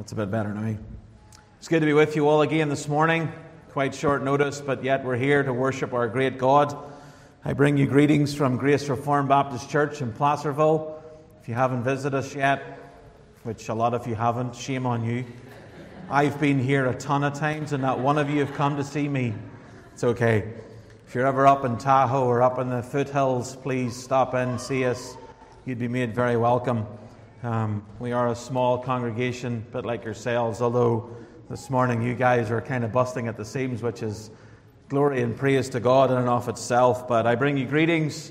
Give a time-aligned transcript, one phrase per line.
[0.00, 0.78] That's a bit better now.
[1.58, 3.30] It's good to be with you all again this morning.
[3.72, 6.74] Quite short notice, but yet we're here to worship our great God.
[7.44, 11.02] I bring you greetings from Grace Reformed Baptist Church in Placerville.
[11.42, 12.78] If you haven't visited us yet,
[13.42, 15.26] which a lot of you haven't, shame on you.
[16.08, 18.84] I've been here a ton of times, and not one of you have come to
[18.84, 19.34] see me.
[19.92, 20.50] It's okay.
[21.06, 24.58] If you're ever up in Tahoe or up in the foothills, please stop in, and
[24.58, 25.18] see us.
[25.66, 26.86] You'd be made very welcome.
[27.42, 31.08] Um, we are a small congregation, but like yourselves, although
[31.48, 34.30] this morning you guys are kind of busting at the seams, which is
[34.90, 37.08] glory and praise to God in and of itself.
[37.08, 38.30] But I bring you greetings,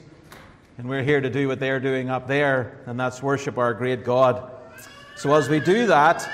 [0.78, 4.04] and we're here to do what they're doing up there, and that's worship our great
[4.04, 4.52] God.
[5.16, 6.30] So as we do that,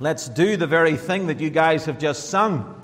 [0.00, 2.80] let's do the very thing that you guys have just sung.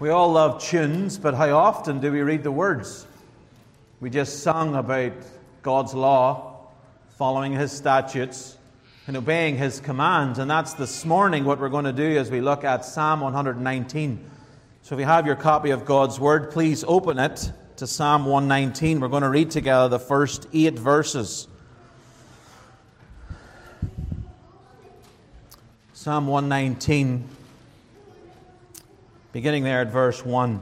[0.00, 3.06] We all love tunes, but how often do we read the words?
[4.00, 5.12] We just sung about
[5.62, 6.45] God's law
[7.16, 8.58] following his statutes,
[9.06, 10.38] and obeying his commands.
[10.38, 14.30] And that's this morning what we're going to do as we look at Psalm 119.
[14.82, 19.00] So if you have your copy of God's Word, please open it to Psalm 119.
[19.00, 21.48] We're going to read together the first eight verses.
[25.94, 27.26] Psalm 119,
[29.32, 30.60] beginning there at verse 1.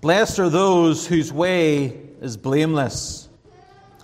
[0.00, 3.21] Blessed are those whose way is blameless,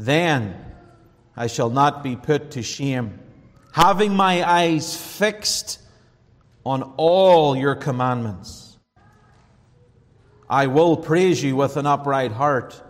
[0.00, 0.54] Then
[1.36, 3.18] I shall not be put to shame,
[3.72, 5.78] having my eyes fixed
[6.64, 8.78] on all your commandments.
[10.48, 12.80] I will praise you with an upright heart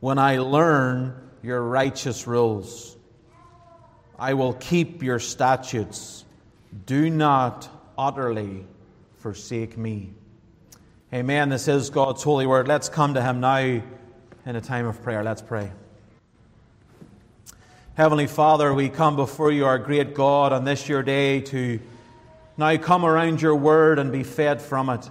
[0.00, 2.96] when I learn your righteous rules.
[4.18, 6.26] I will keep your statutes.
[6.84, 8.66] Do not utterly
[9.20, 10.12] forsake me.
[11.14, 11.48] Amen.
[11.48, 12.68] This is God's holy word.
[12.68, 15.24] Let's come to Him now in a time of prayer.
[15.24, 15.72] Let's pray.
[17.94, 21.78] Heavenly Father, we come before you, our great God, on this your day to
[22.56, 25.10] now come around your word and be fed from it.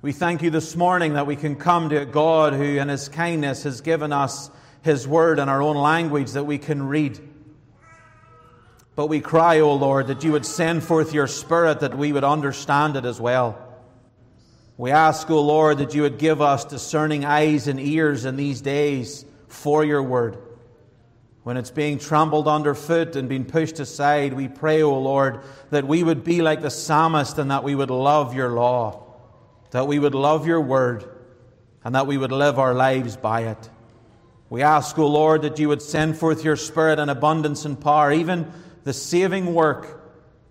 [0.00, 3.08] We thank you this morning that we can come to a God who, in His
[3.08, 4.48] kindness, has given us
[4.82, 7.18] His word in our own language that we can read.
[8.94, 12.22] But we cry, O Lord, that you would send forth your Spirit that we would
[12.22, 13.58] understand it as well.
[14.76, 18.60] We ask, O Lord, that you would give us discerning eyes and ears in these
[18.60, 20.38] days for your word.
[21.44, 26.02] When it's being trampled underfoot and being pushed aside, we pray, O Lord, that we
[26.02, 29.02] would be like the psalmist and that we would love your law,
[29.70, 31.04] that we would love your word,
[31.84, 33.70] and that we would live our lives by it.
[34.48, 38.10] We ask, O Lord, that you would send forth your Spirit in abundance and power,
[38.10, 38.50] even
[38.84, 40.00] the saving work,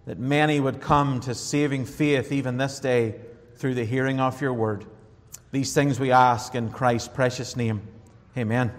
[0.06, 3.16] that many would come to saving faith even this day
[3.56, 4.86] through the hearing of your word.
[5.52, 7.82] These things we ask in Christ's precious name.
[8.38, 8.72] Amen.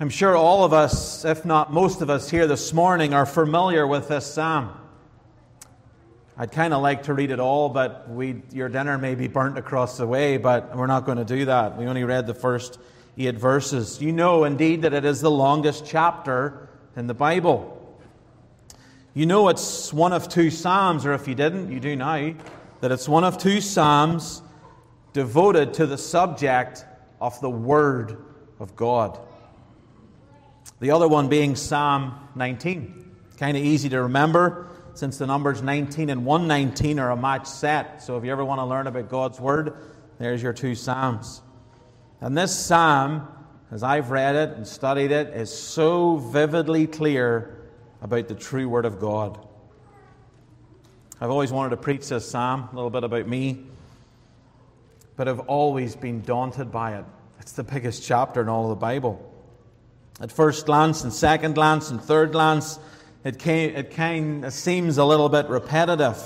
[0.00, 3.86] I'm sure all of us, if not most of us here this morning, are familiar
[3.86, 4.70] with this psalm.
[6.36, 9.56] I'd kind of like to read it all, but we, your dinner may be burnt
[9.56, 11.76] across the way, but we're not going to do that.
[11.76, 12.80] We only read the first
[13.16, 14.02] eight verses.
[14.02, 17.80] You know, indeed, that it is the longest chapter in the Bible.
[19.14, 22.34] You know it's one of two psalms, or if you didn't, you do now
[22.80, 24.42] that it's one of two Psalms
[25.14, 26.84] devoted to the subject
[27.18, 28.22] of the Word
[28.58, 29.18] of God.
[30.80, 33.12] The other one being Psalm 19.
[33.38, 38.02] Kind of easy to remember since the numbers 19 and 119 are a match set.
[38.02, 39.76] So if you ever want to learn about God's Word,
[40.18, 41.42] there's your two Psalms.
[42.20, 43.28] And this Psalm,
[43.70, 47.58] as I've read it and studied it, is so vividly clear
[48.02, 49.38] about the true Word of God.
[51.20, 53.64] I've always wanted to preach this psalm, a little bit about me,
[55.16, 57.04] but I've always been daunted by it.
[57.40, 59.33] It's the biggest chapter in all of the Bible.
[60.20, 62.78] At first glance, and second glance, and third glance,
[63.24, 66.22] it, came, it kind of seems a little bit repetitive.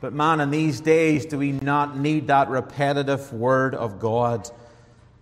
[0.00, 4.50] But man, in these days, do we not need that repetitive Word of God?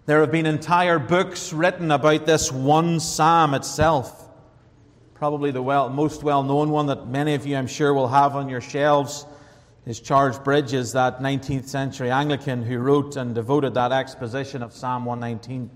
[0.06, 4.22] There have been entire books written about this one psalm itself
[5.22, 8.34] probably the well, most well known one that many of you, I'm sure, will have
[8.34, 9.24] on your shelves
[9.86, 15.04] is Charles Bridges, that 19th century Anglican who wrote and devoted that exposition of Psalm
[15.04, 15.70] 119.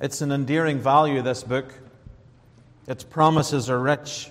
[0.00, 1.72] It's an endearing value, this book.
[2.86, 4.30] Its promises are rich.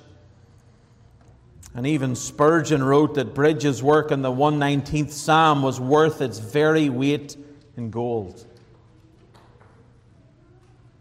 [1.74, 6.90] And even Spurgeon wrote that Bridges' work in the 119th Psalm was worth its very
[6.90, 7.36] weight
[7.76, 8.46] in gold.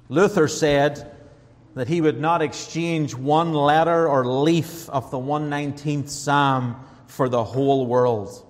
[0.09, 1.15] Luther said
[1.75, 6.77] that he would not exchange one letter or leaf of the 119th Psalm
[7.07, 8.45] for the whole world.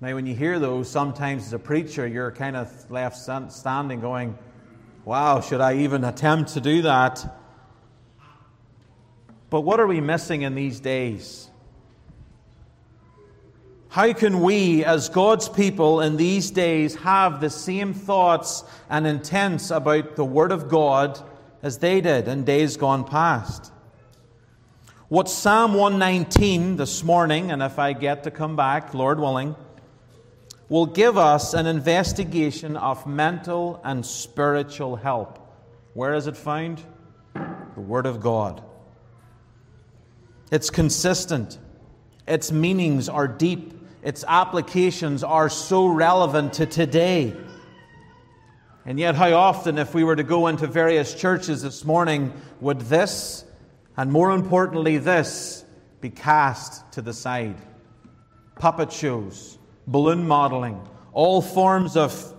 [0.00, 3.16] Now, when you hear those, sometimes as a preacher, you're kind of left
[3.52, 4.36] standing going,
[5.04, 7.24] Wow, should I even attempt to do that?
[9.50, 11.50] But what are we missing in these days?
[13.88, 19.70] How can we, as God's people in these days, have the same thoughts and intents
[19.70, 21.20] about the Word of God
[21.62, 23.72] as they did in days gone past?
[25.08, 29.56] What Psalm 119 this morning, and if I get to come back, Lord willing,
[30.72, 35.38] will give us an investigation of mental and spiritual help.
[35.92, 36.82] Where is it found?
[37.34, 38.62] The Word of God.
[40.50, 41.58] It's consistent,
[42.26, 47.36] its meanings are deep, its applications are so relevant to today.
[48.86, 52.32] And yet, how often, if we were to go into various churches this morning,
[52.62, 53.44] would this,
[53.94, 55.66] and more importantly, this,
[56.00, 57.60] be cast to the side?
[58.58, 60.80] Puppet shows balloon modeling,
[61.12, 62.34] all forms of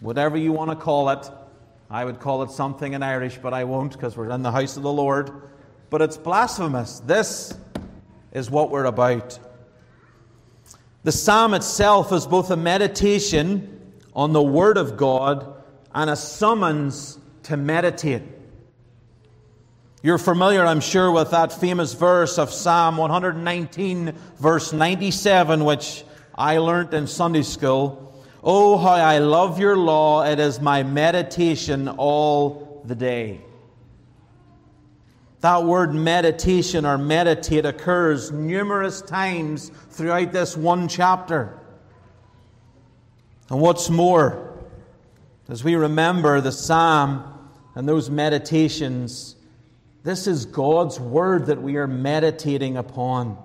[0.00, 1.30] whatever you want to call it.
[1.90, 4.76] I would call it something in Irish, but I won't because we're in the house
[4.76, 5.30] of the Lord.
[5.90, 7.00] But it's blasphemous.
[7.00, 7.56] This
[8.32, 9.38] is what we're about.
[11.04, 15.62] The psalm itself is both a meditation on the Word of God
[15.94, 18.22] and a summons to meditate.
[20.02, 26.04] You're familiar, I'm sure, with that famous verse of Psalm 119, verse 97, which
[26.36, 28.12] I learnt in Sunday school.
[28.42, 30.24] Oh, how I love your law.
[30.24, 33.40] It is my meditation all the day.
[35.40, 41.58] That word meditation or meditate occurs numerous times throughout this one chapter.
[43.50, 44.58] And what's more,
[45.48, 47.22] as we remember the psalm
[47.74, 49.36] and those meditations,
[50.02, 53.36] this is God's word that we are meditating upon.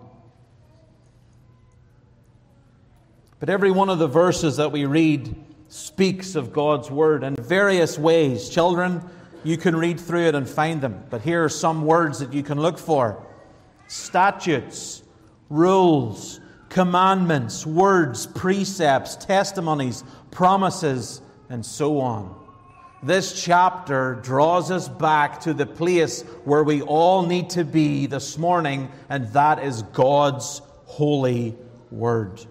[3.40, 5.34] But every one of the verses that we read
[5.70, 8.50] speaks of God's Word in various ways.
[8.50, 9.02] Children,
[9.44, 11.04] you can read through it and find them.
[11.10, 13.26] But here are some words that you can look for
[13.88, 15.04] statutes,
[15.50, 22.36] rules, commandments, words, precepts, testimonies, promises, and so on.
[23.02, 28.38] This chapter draws us back to the place where we all need to be this
[28.38, 31.56] morning, and that is God's holy
[31.90, 32.46] word.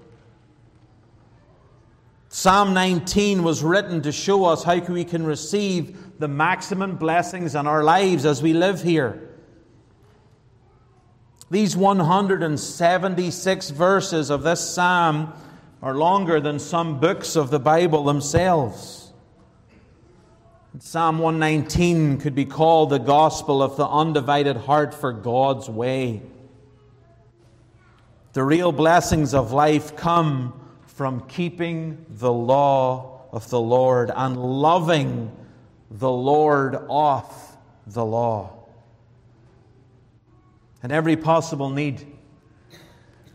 [2.38, 7.66] Psalm 19 was written to show us how we can receive the maximum blessings in
[7.66, 9.28] our lives as we live here.
[11.50, 15.32] These 176 verses of this psalm
[15.82, 19.12] are longer than some books of the Bible themselves.
[20.78, 26.22] Psalm 119 could be called the gospel of the undivided heart for God's way.
[28.32, 30.66] The real blessings of life come
[30.98, 35.30] from keeping the law of the Lord and loving
[35.92, 38.66] the Lord off the law.
[40.82, 42.04] And every possible need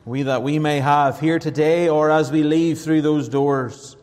[0.04, 3.96] we that we may have here today or as we leave through those doors.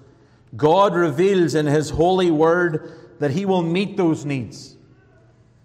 [0.57, 4.75] God reveals in His holy word that He will meet those needs,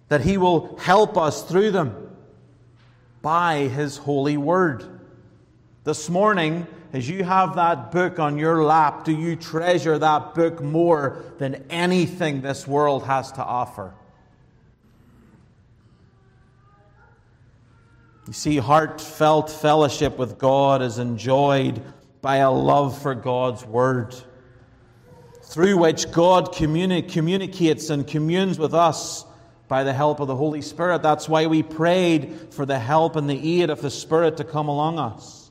[0.10, 2.14] that He will help us through them
[3.22, 4.84] by His holy word.
[5.86, 10.62] This morning, as you have that book on your lap, do you treasure that book
[10.62, 13.94] more than anything this world has to offer?
[18.28, 21.82] You see, heartfelt fellowship with God is enjoyed
[22.22, 24.16] by a love for God's Word,
[25.44, 29.26] through which God communi- communicates and communes with us
[29.68, 31.04] by the help of the Holy Spirit.
[31.04, 34.70] That's why we prayed for the help and the aid of the Spirit to come
[34.70, 35.45] along us.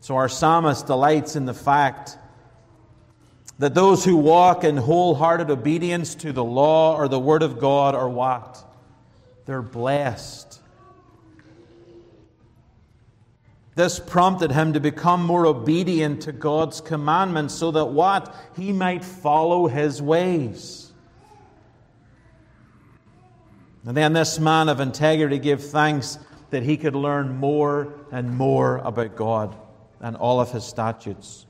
[0.00, 2.16] So our psalmist delights in the fact
[3.58, 7.94] that those who walk in wholehearted obedience to the law or the word of God
[7.94, 8.64] are what?
[9.44, 10.58] They're blessed.
[13.74, 18.34] This prompted him to become more obedient to God's commandments so that what?
[18.56, 20.92] He might follow his ways.
[23.84, 28.78] And then this man of integrity gave thanks that he could learn more and more
[28.78, 29.56] about God
[30.00, 31.46] and all of his statutes.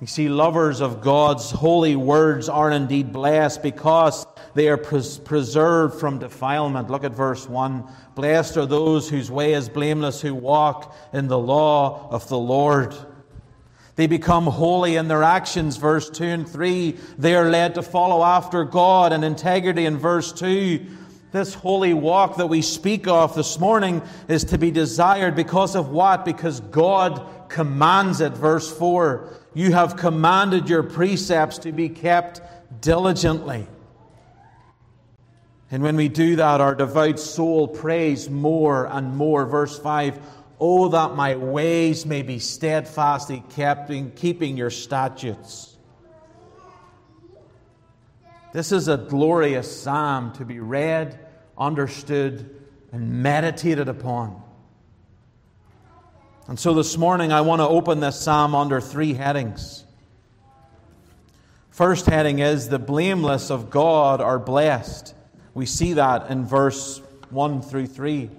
[0.00, 6.00] You see, lovers of God's holy words are indeed blessed because they are pres- preserved
[6.00, 6.88] from defilement.
[6.88, 7.84] Look at verse 1.
[8.14, 12.96] Blessed are those whose way is blameless, who walk in the law of the Lord.
[13.96, 16.96] They become holy in their actions, verse 2 and 3.
[17.18, 20.86] They are led to follow after God and integrity in verse 2.
[21.32, 25.90] This holy walk that we speak of this morning is to be desired because of
[25.90, 26.24] what?
[26.24, 28.32] Because God commands it.
[28.32, 32.40] Verse 4 You have commanded your precepts to be kept
[32.80, 33.68] diligently.
[35.70, 39.46] And when we do that, our devout soul prays more and more.
[39.46, 40.18] Verse 5
[40.58, 45.69] Oh, that my ways may be steadfastly kept in keeping your statutes.
[48.52, 51.18] This is a glorious psalm to be read,
[51.56, 52.50] understood,
[52.92, 54.42] and meditated upon.
[56.48, 59.84] And so this morning I want to open this psalm under three headings.
[61.70, 65.14] First heading is the blameless of God are blessed.
[65.54, 68.30] We see that in verse 1 through 3.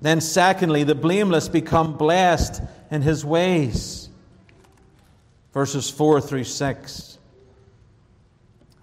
[0.00, 4.08] Then, secondly, the blameless become blessed in his ways.
[5.52, 7.15] Verses 4 through 6.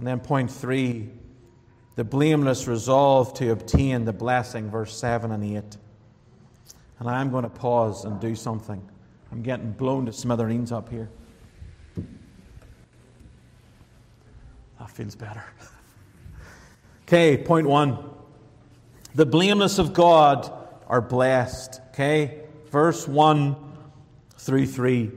[0.03, 1.07] And then, point 3,
[1.95, 5.77] the blameless resolve to obtain the blessing, verse 7 and 8.
[6.99, 8.85] And I'm going to pause and do something.
[9.31, 11.09] I'm getting blown to smithereens up here.
[14.77, 15.45] That feels better.
[17.07, 17.97] okay, point one.
[19.15, 20.51] The blameless of God
[20.87, 21.79] are blessed.
[21.91, 22.41] Okay?
[22.71, 23.55] Verse 1
[24.37, 25.13] through 3.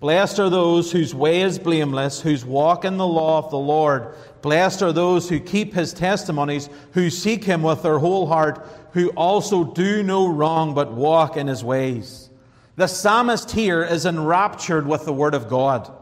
[0.00, 4.14] Blessed are those whose way is blameless, whose walk in the law of the Lord.
[4.42, 9.08] Blessed are those who keep his testimonies, who seek him with their whole heart, who
[9.10, 12.30] also do no wrong but walk in his ways.
[12.76, 15.92] The psalmist here is enraptured with the word of God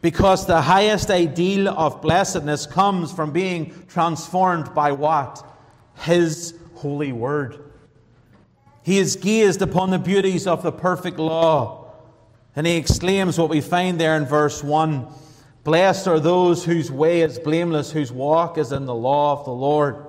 [0.00, 5.46] because the highest ideal of blessedness comes from being transformed by what?
[5.96, 7.62] His holy word.
[8.82, 11.79] He is gazed upon the beauties of the perfect law.
[12.56, 15.06] And he exclaims what we find there in verse 1
[15.62, 19.52] Blessed are those whose way is blameless, whose walk is in the law of the
[19.52, 20.06] Lord.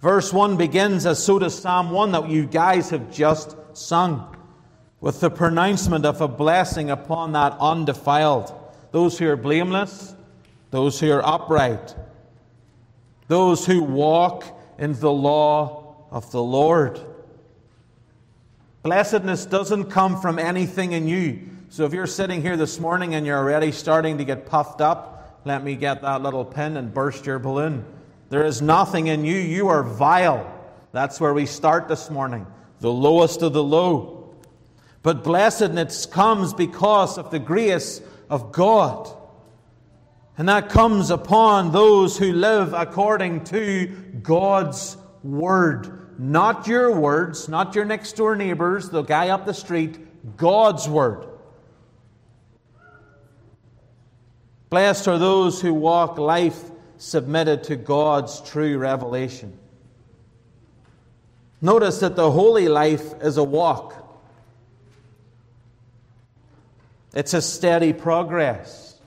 [0.00, 4.36] Verse 1 begins as so does Psalm 1 that you guys have just sung,
[5.00, 8.54] with the pronouncement of a blessing upon that undefiled.
[8.92, 10.14] Those who are blameless,
[10.70, 11.94] those who are upright,
[13.28, 14.44] those who walk
[14.78, 17.00] in the law of the Lord.
[18.82, 21.40] Blessedness doesn't come from anything in you.
[21.68, 25.40] So if you're sitting here this morning and you're already starting to get puffed up,
[25.44, 27.84] let me get that little pin and burst your balloon.
[28.30, 29.36] There is nothing in you.
[29.36, 30.50] You are vile.
[30.92, 32.46] That's where we start this morning.
[32.80, 34.34] The lowest of the low.
[35.02, 39.14] But blessedness comes because of the grace of God.
[40.38, 43.86] And that comes upon those who live according to
[44.22, 45.99] God's word.
[46.22, 51.26] Not your words, not your next door neighbors, the guy up the street, God's word.
[54.68, 56.60] Blessed are those who walk life
[56.98, 59.58] submitted to God's true revelation.
[61.62, 63.96] Notice that the holy life is a walk,
[67.14, 69.00] it's a steady progress,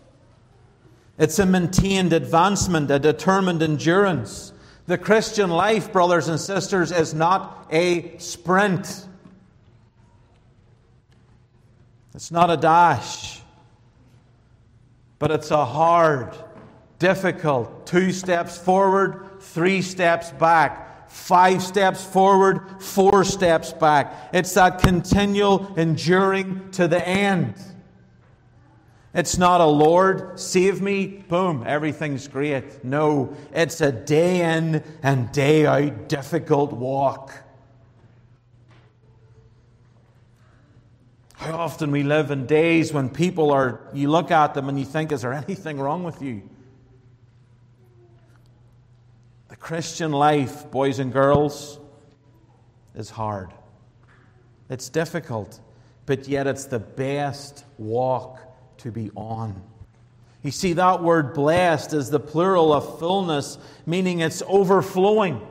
[1.20, 4.53] it's a maintained advancement, a determined endurance.
[4.86, 9.08] The Christian life, brothers and sisters, is not a sprint.
[12.14, 13.42] It's not a dash,
[15.20, 16.36] but it's a hard,
[17.00, 24.30] difficult two steps forward, three steps back, five steps forward, four steps back.
[24.34, 27.56] It's that continual enduring to the end.
[29.14, 32.84] It's not a Lord, save me, boom, everything's great.
[32.84, 37.32] No, it's a day in and day out difficult walk.
[41.36, 44.86] How often we live in days when people are, you look at them and you
[44.86, 46.42] think, is there anything wrong with you?
[49.50, 51.80] The Christian life, boys and girls,
[52.96, 53.54] is hard.
[54.70, 55.60] It's difficult,
[56.08, 58.40] but yet it's the best walk
[58.84, 59.62] to be on.
[60.44, 65.42] You see, that word blessed is the plural of fullness, meaning it's overflowing.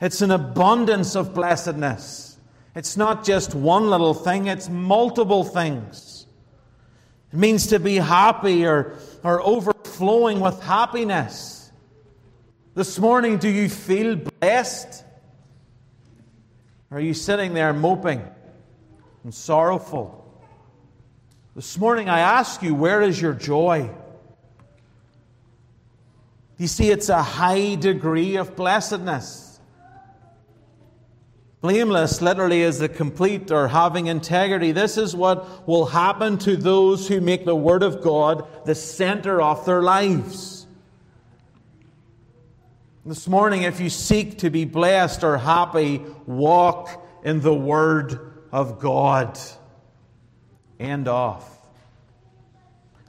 [0.00, 2.36] It's an abundance of blessedness.
[2.74, 6.26] It's not just one little thing, it's multiple things.
[7.32, 11.70] It means to be happy or, or overflowing with happiness.
[12.74, 15.04] This morning, do you feel blessed?
[16.90, 18.26] Or are you sitting there moping
[19.22, 20.21] and sorrowful?
[21.54, 23.90] This morning I ask you, where is your joy?
[26.56, 29.60] You see, it's a high degree of blessedness.
[31.60, 34.72] Blameless literally is the complete or having integrity.
[34.72, 39.40] This is what will happen to those who make the Word of God the center
[39.40, 40.66] of their lives.
[43.04, 48.78] This morning, if you seek to be blessed or happy, walk in the Word of
[48.78, 49.38] God.
[50.82, 51.48] End off.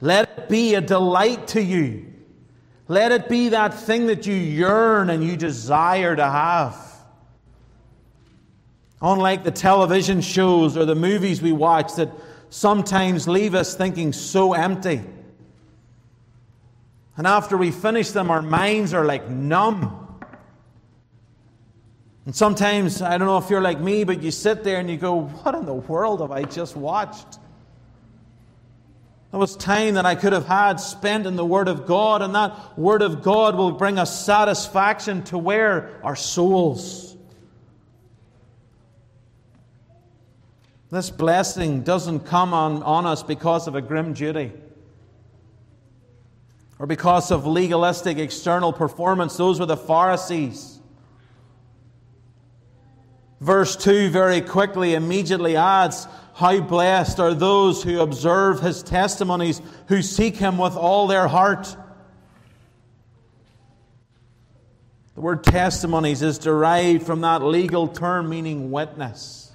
[0.00, 2.12] Let it be a delight to you.
[2.86, 6.76] Let it be that thing that you yearn and you desire to have.
[9.02, 12.10] Unlike the television shows or the movies we watch that
[12.48, 15.02] sometimes leave us thinking so empty.
[17.16, 20.00] And after we finish them, our minds are like numb.
[22.26, 24.96] And sometimes, I don't know if you're like me, but you sit there and you
[24.96, 27.38] go, What in the world have I just watched?
[29.34, 32.36] That was time that I could have had spent in the Word of God, and
[32.36, 35.98] that Word of God will bring us satisfaction to where?
[36.04, 37.16] Our souls.
[40.92, 44.52] This blessing doesn't come on, on us because of a grim duty
[46.78, 49.36] or because of legalistic external performance.
[49.36, 50.73] Those were the Pharisees.
[53.44, 60.00] Verse 2 very quickly, immediately adds, how blessed are those who observe his testimonies, who
[60.00, 61.76] seek him with all their heart.
[65.14, 69.52] The word testimonies is derived from that legal term meaning witness.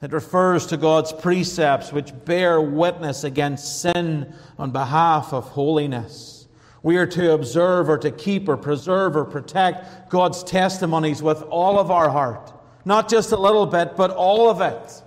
[0.00, 6.41] It refers to God's precepts which bear witness against sin on behalf of holiness.
[6.82, 11.78] We are to observe or to keep or preserve or protect God's testimonies with all
[11.78, 12.52] of our heart.
[12.84, 15.02] Not just a little bit, but all of it.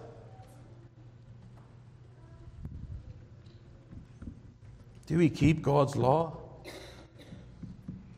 [5.06, 6.38] Do we keep God's law?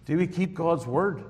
[0.06, 1.24] Do we keep God's word?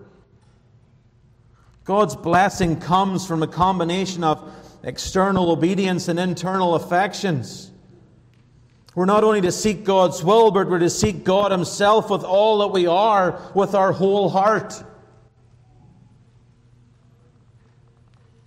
[1.83, 7.71] God's blessing comes from a combination of external obedience and internal affections.
[8.97, 12.57] We're not only to seek God's will, but we're to seek God Himself with all
[12.61, 14.83] that we are, with our whole heart.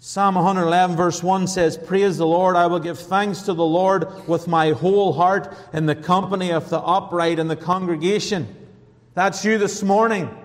[0.00, 4.26] Psalm 111, verse 1 says, Praise the Lord, I will give thanks to the Lord
[4.26, 8.48] with my whole heart in the company of the upright in the congregation.
[9.14, 10.36] That's you this morning.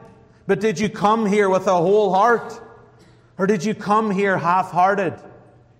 [0.45, 2.61] But did you come here with a whole heart?
[3.39, 5.15] Or did you come here half hearted?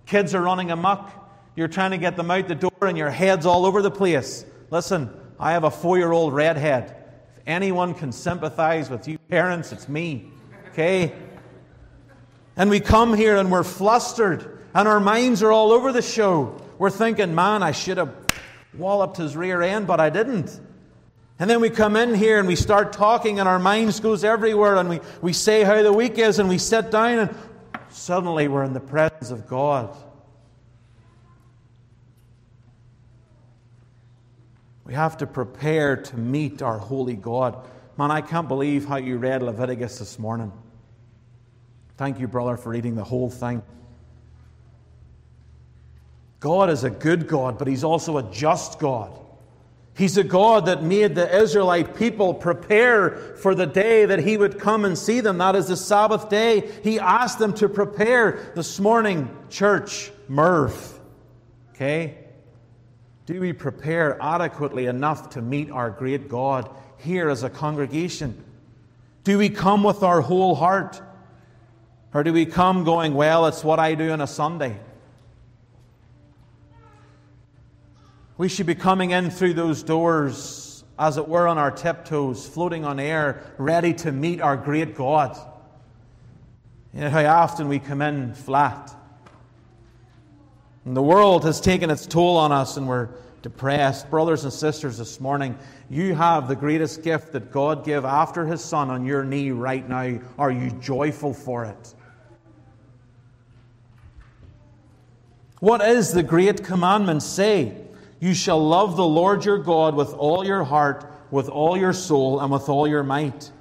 [0.08, 1.25] Kids are running amok.
[1.56, 4.46] You're trying to get them out the door and your head's all over the place.
[4.72, 6.96] Listen, I have a four year old redhead.
[7.38, 10.32] If anyone can sympathize with you parents, it's me.
[10.72, 11.14] Okay?
[12.58, 16.62] And we come here and we're flustered and our minds are all over the show.
[16.78, 18.14] We're thinking, man, I should have
[18.74, 20.60] walloped his rear end, but I didn't.
[21.40, 24.76] And then we come in here and we start talking and our minds goes everywhere
[24.76, 27.36] and we, we say how the week is and we sit down and
[27.90, 29.96] suddenly we're in the presence of God.
[34.86, 37.68] We have to prepare to meet our holy God.
[37.98, 40.52] Man, I can't believe how you read Leviticus this morning.
[41.98, 43.64] Thank you, brother, for reading the whole thing.
[46.40, 49.20] God is a good God, but He's also a just God.
[49.98, 54.60] He's a God that made the Israelite people prepare for the day that He would
[54.60, 55.40] come and see them.
[55.40, 56.70] That is the Sabbath day.
[56.84, 61.00] He asked them to prepare this morning, church, Merv.
[61.72, 62.25] Okay?
[63.26, 68.44] Do we prepare adequately enough to meet our great God here as a congregation?
[69.24, 71.02] Do we come with our whole heart?
[72.14, 74.80] Or do we come going, well, it's what I do on a Sunday?
[78.38, 82.86] We should be coming in through those doors, as it were, on our tiptoes, floating
[82.86, 85.38] on air, ready to meet our great God.
[86.94, 88.96] Yet how often we come in flat.
[90.86, 93.10] And the world has taken its toll on us and we're
[93.42, 94.10] depressed.
[94.10, 95.58] Brothers and sisters, this morning,
[95.90, 99.88] you have the greatest gift that God gave after His Son on your knee right
[99.88, 100.20] now.
[100.38, 101.94] Are you joyful for it?
[105.60, 107.76] What is the great commandment say?
[108.20, 112.40] You shall love the Lord your God with all your heart, with all your soul,
[112.40, 113.52] and with all your might.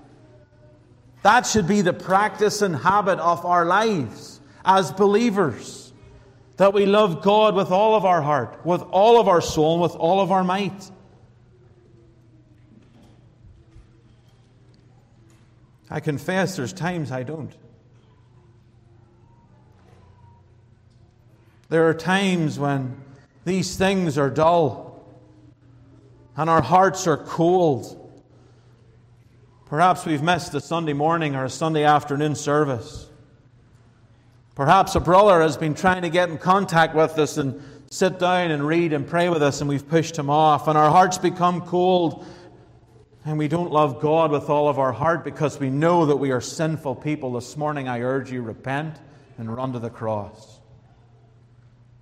[1.23, 5.84] That should be the practice and habit of our lives as believers.
[6.57, 9.83] That we love God with all of our heart, with all of our soul, and
[9.83, 10.91] with all of our might.
[15.91, 17.53] I confess there's times I don't.
[21.69, 23.01] There are times when
[23.45, 25.05] these things are dull
[26.37, 28.01] and our hearts are cold.
[29.67, 33.09] Perhaps we've missed a Sunday morning or a Sunday afternoon service.
[34.55, 38.53] Perhaps a brother has been trying to get in contact with us and sit down
[38.53, 41.61] and read and pray with us, and we've pushed him off, and our hearts become
[41.63, 42.25] cold,
[43.25, 46.31] and we don't love God with all of our heart because we know that we
[46.31, 47.33] are sinful people.
[47.33, 48.97] This morning, I urge you, repent
[49.39, 50.61] and run to the cross.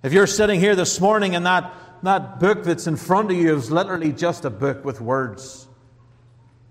[0.03, 3.55] If you're sitting here this morning and that, that book that's in front of you
[3.55, 5.67] is literally just a book with words,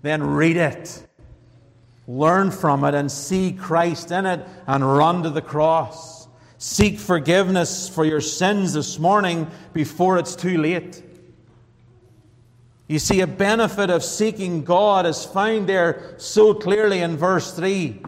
[0.01, 1.05] then read it.
[2.07, 6.27] Learn from it and see Christ in it and run to the cross.
[6.57, 11.03] Seek forgiveness for your sins this morning before it's too late.
[12.87, 18.01] You see, a benefit of seeking God is found there so clearly in verse 3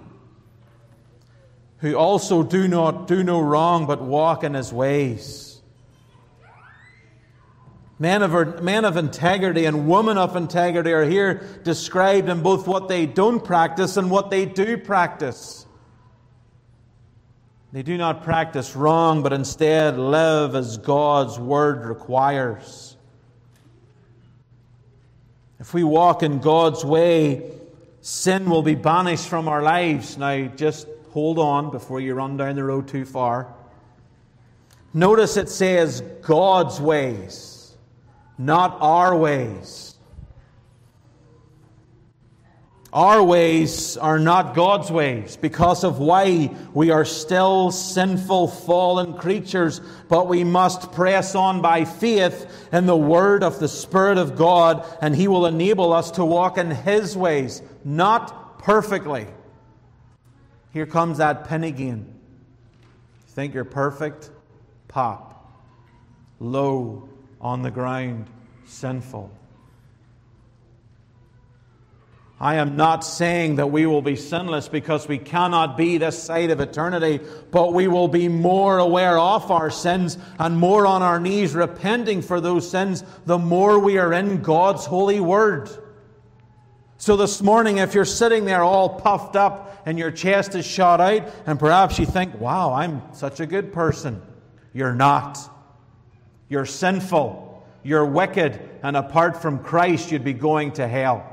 [1.79, 5.44] who also do not do no wrong but walk in his ways.
[7.97, 13.05] Men of, of integrity and women of integrity are here described in both what they
[13.05, 15.65] don't practice and what they do practice.
[17.71, 22.97] They do not practice wrong, but instead live as God's word requires.
[25.59, 27.49] If we walk in God's way,
[28.01, 30.17] sin will be banished from our lives.
[30.17, 33.53] Now, just hold on before you run down the road too far.
[34.93, 37.54] Notice it says God's ways
[38.37, 39.95] not our ways.
[42.95, 49.81] Our ways are not God's ways because of why we are still sinful, fallen creatures,
[50.07, 54.87] but we must press on by faith in the word of the Spirit of God,
[55.01, 59.27] and He will enable us to walk in His ways, not perfectly.
[60.71, 62.13] Here comes that pin again.
[63.27, 64.29] Think you're perfect?
[64.87, 65.51] Pop.
[66.39, 68.27] Low on the ground
[68.65, 69.31] sinful.
[72.39, 76.51] I am not saying that we will be sinless because we cannot be this side
[76.51, 81.19] of eternity, but we will be more aware of our sins and more on our
[81.19, 85.69] knees repenting for those sins the more we are in God's holy word.
[86.97, 90.99] So this morning, if you're sitting there all puffed up and your chest is shot
[90.99, 94.21] out, and perhaps you think, wow, I'm such a good person,
[94.73, 95.39] you're not.
[96.55, 97.67] You're sinful.
[97.83, 98.57] You're wicked.
[98.81, 101.29] And apart from Christ, you'd be going to hell.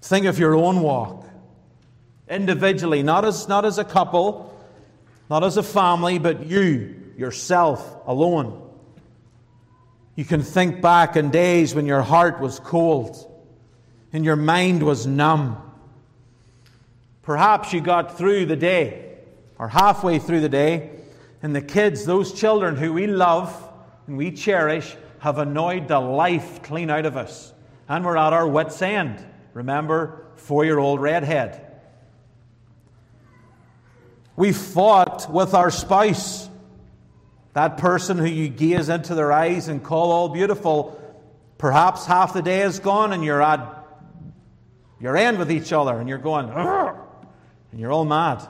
[0.00, 1.26] Think of your own walk
[2.30, 4.58] individually, not as, not as a couple,
[5.28, 8.70] not as a family, but you, yourself, alone.
[10.16, 13.18] You can think back in days when your heart was cold
[14.14, 15.58] and your mind was numb.
[17.20, 19.07] Perhaps you got through the day
[19.58, 20.90] or halfway through the day,
[21.42, 23.68] and the kids, those children who we love
[24.06, 27.52] and we cherish, have annoyed the life clean out of us.
[27.88, 29.24] And we're at our wits' end.
[29.52, 31.64] Remember, four year old redhead.
[34.36, 36.48] We fought with our spouse,
[37.54, 40.94] that person who you gaze into their eyes and call all beautiful.
[41.58, 43.84] Perhaps half the day is gone and you're at
[45.00, 48.46] your end with each other and you're going, and you're all mad.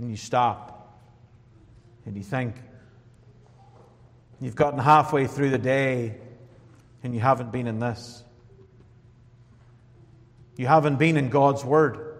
[0.00, 0.98] And you stop
[2.06, 2.54] and you think.
[4.40, 6.16] You've gotten halfway through the day
[7.02, 8.24] and you haven't been in this.
[10.56, 12.16] You haven't been in God's Word.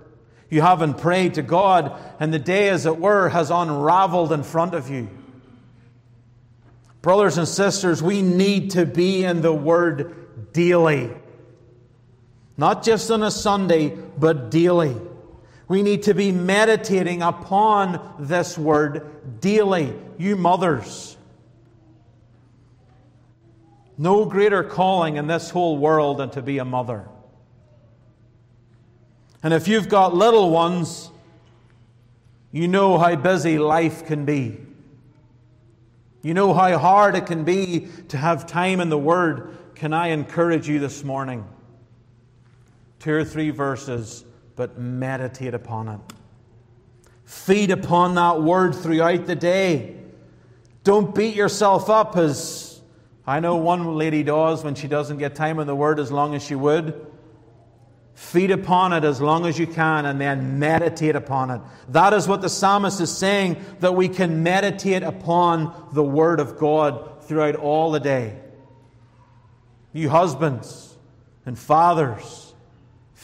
[0.51, 4.75] You haven't prayed to God, and the day, as it were, has unraveled in front
[4.75, 5.09] of you.
[7.03, 11.11] Brothers and sisters, we need to be in the Word daily.
[12.57, 14.97] Not just on a Sunday, but daily.
[15.71, 19.95] We need to be meditating upon this word daily.
[20.19, 21.17] You mothers.
[23.97, 27.07] No greater calling in this whole world than to be a mother.
[29.45, 31.09] And if you've got little ones,
[32.51, 34.59] you know how busy life can be.
[36.23, 39.57] You know how hard it can be to have time in the Word.
[39.77, 41.47] Can I encourage you this morning?
[42.99, 44.25] Two or three verses
[44.61, 46.01] but meditate upon it.
[47.25, 49.97] Feed upon that word throughout the day.
[50.85, 52.79] Don't beat yourself up as
[53.27, 56.35] I know one lady does when she doesn't get time in the word as long
[56.35, 57.07] as she would.
[58.13, 61.63] Feed upon it as long as you can and then meditate upon it.
[61.89, 66.59] That is what the psalmist is saying, that we can meditate upon the word of
[66.59, 68.39] God throughout all the day.
[69.95, 70.99] You husbands
[71.47, 72.50] and fathers,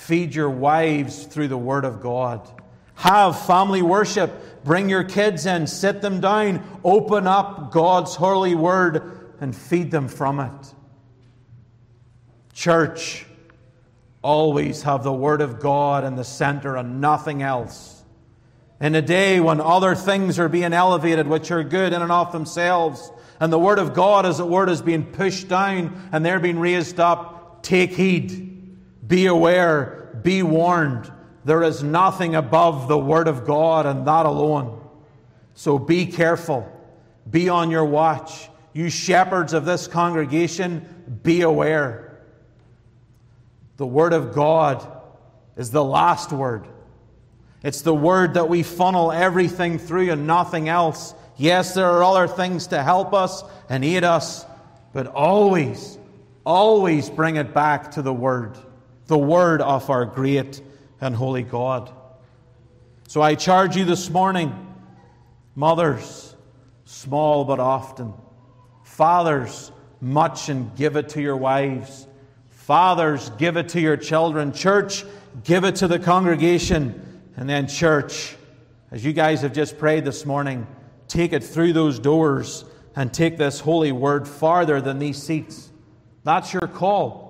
[0.07, 2.49] Feed your wives through the Word of God.
[2.95, 4.62] Have family worship.
[4.62, 10.07] Bring your kids in, sit them down, open up God's holy Word, and feed them
[10.07, 10.75] from it.
[12.53, 13.27] Church,
[14.23, 18.01] always have the Word of God in the center and nothing else.
[18.81, 22.31] In a day when other things are being elevated, which are good in and of
[22.31, 26.38] themselves, and the Word of God, as it were, is being pushed down and they're
[26.38, 28.46] being raised up, take heed.
[29.07, 30.09] Be aware.
[30.23, 31.11] Be warned.
[31.45, 34.81] There is nothing above the Word of God and that alone.
[35.55, 36.71] So be careful.
[37.31, 38.49] Be on your watch.
[38.73, 40.87] You shepherds of this congregation,
[41.23, 42.19] be aware.
[43.77, 44.87] The Word of God
[45.57, 46.66] is the last word.
[47.62, 51.14] It's the word that we funnel everything through and nothing else.
[51.37, 54.47] Yes, there are other things to help us and aid us,
[54.92, 55.99] but always,
[56.45, 58.57] always bring it back to the Word,
[59.07, 60.61] the Word of our great
[61.01, 61.92] and holy God.
[63.09, 64.75] So I charge you this morning,
[65.55, 66.35] mothers,
[66.85, 68.14] small but often,
[68.85, 72.07] fathers, much and give it to your wives,
[72.51, 75.05] fathers, give it to your children, church,
[75.45, 78.35] give it to the congregation, and then, church,
[78.90, 80.66] as you guys have just prayed this morning,
[81.07, 82.64] take it through those doors
[82.95, 85.71] and take this holy word farther than these seats.
[86.25, 87.26] That's your call.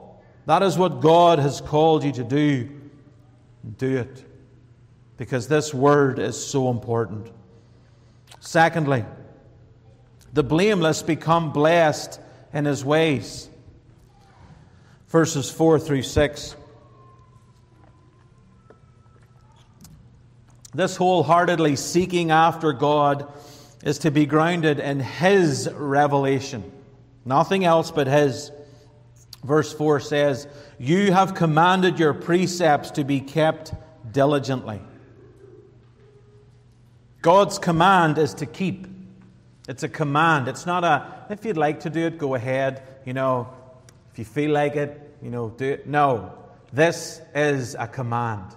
[0.46, 2.70] That is what God has called you to do.
[3.78, 4.24] Do it.
[5.16, 7.30] Because this word is so important.
[8.40, 9.04] Secondly,
[10.32, 12.20] the blameless become blessed
[12.52, 13.48] in his ways.
[15.08, 16.56] Verses 4 through 6.
[20.74, 23.32] This wholeheartedly seeking after God
[23.82, 26.70] is to be grounded in His revelation,
[27.24, 28.50] nothing else but His.
[29.46, 33.72] Verse 4 says, You have commanded your precepts to be kept
[34.10, 34.80] diligently.
[37.22, 38.86] God's command is to keep.
[39.68, 40.48] It's a command.
[40.48, 42.82] It's not a, if you'd like to do it, go ahead.
[43.04, 43.48] You know,
[44.12, 45.86] if you feel like it, you know, do it.
[45.86, 46.32] No.
[46.72, 48.54] This is a command.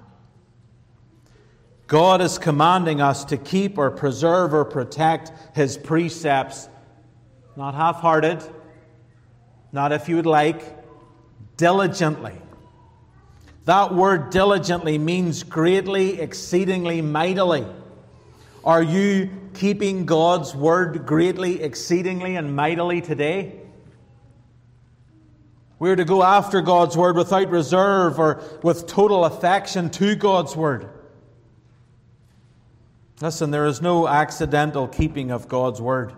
[1.87, 6.69] God is commanding us to keep or preserve or protect His precepts,
[7.55, 8.43] not half hearted,
[9.71, 10.78] not if you would like,
[11.59, 12.41] diligently.
[13.65, 17.67] That word diligently means greatly, exceedingly, mightily.
[18.63, 23.59] Are you keeping God's word greatly, exceedingly, and mightily today?
[25.79, 30.89] We're to go after God's word without reserve or with total affection to God's word.
[33.21, 36.13] Listen, there is no accidental keeping of God's word.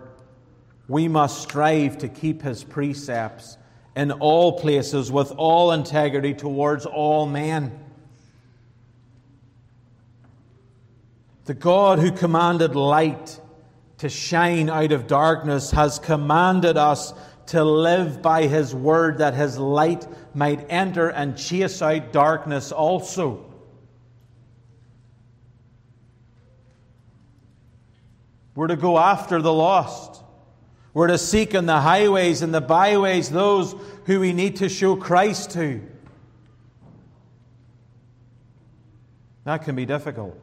[0.86, 3.58] We must strive to keep his precepts
[3.94, 7.78] in all places with all integrity towards all men.
[11.44, 13.40] The God who commanded light
[13.98, 17.12] to shine out of darkness has commanded us
[17.46, 23.44] to live by his word that his light might enter and chase out darkness also.
[28.54, 30.21] We're to go after the lost.
[30.94, 33.74] We're to seek in the highways and the byways those
[34.04, 35.80] who we need to show Christ to.
[39.44, 40.38] That can be difficult.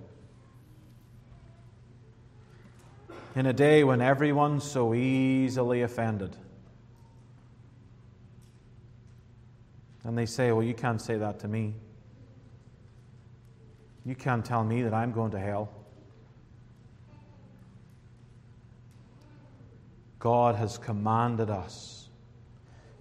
[3.36, 6.36] In a day when everyone's so easily offended.
[10.04, 11.76] And they say, Well, you can't say that to me.
[14.04, 15.70] You can't tell me that I'm going to hell.
[20.20, 22.10] God has commanded us,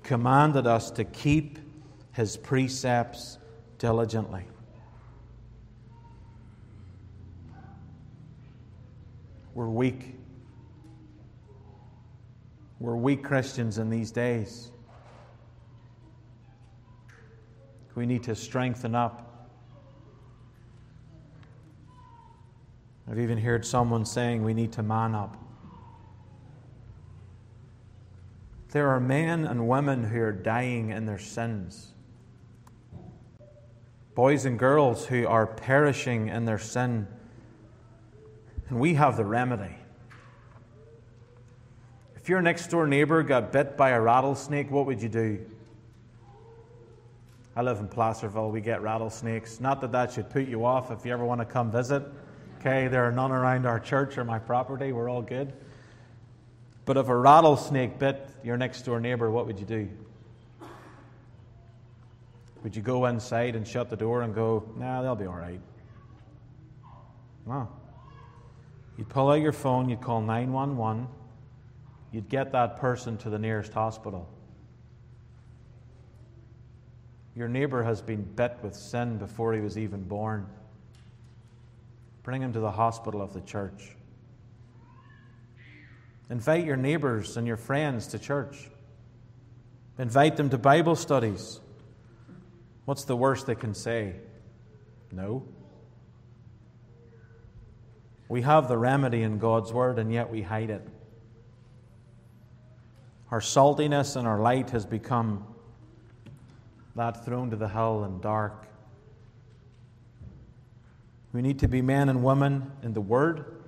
[0.05, 1.59] commanded us to keep
[2.13, 3.39] his precepts
[3.79, 4.45] diligently.
[9.55, 10.15] We're weak.
[12.79, 14.71] We're weak Christians in these days.
[17.97, 19.51] We need to strengthen up.
[23.11, 25.37] I've even heard someone saying we need to man up.
[28.71, 31.93] There are men and women who are dying in their sins.
[34.15, 37.07] Boys and girls who are perishing in their sin.
[38.69, 39.75] And we have the remedy.
[42.17, 45.47] If your next door neighbor got bit by a rattlesnake, what would you do?
[47.57, 48.51] I live in Placerville.
[48.51, 49.61] We get rattlesnakes.
[49.61, 52.03] Not that that should put you off if you ever want to come visit.
[52.61, 54.93] Okay, there are none around our church or my property.
[54.93, 55.55] We're all good.
[56.89, 59.91] But if a rattlesnake bit your next door neighbor, what would you do?
[62.63, 65.61] Would you go inside and shut the door and go, nah, they'll be all right?
[67.47, 67.69] No.
[68.97, 71.07] You'd pull out your phone, you'd call 911,
[72.11, 74.27] you'd get that person to the nearest hospital.
[77.37, 80.47] Your neighbor has been bit with sin before he was even born.
[82.23, 83.95] Bring him to the hospital of the church.
[86.31, 88.69] Invite your neighbors and your friends to church.
[89.99, 91.61] Invite them to Bible studies.
[92.85, 94.15] What's the worst they can say?
[95.11, 95.45] No.
[98.29, 100.87] We have the remedy in God's Word, and yet we hide it.
[103.31, 105.47] Our saltiness and our light has become
[106.95, 108.67] that thrown to the hell and dark.
[111.33, 113.63] We need to be men and women in the Word,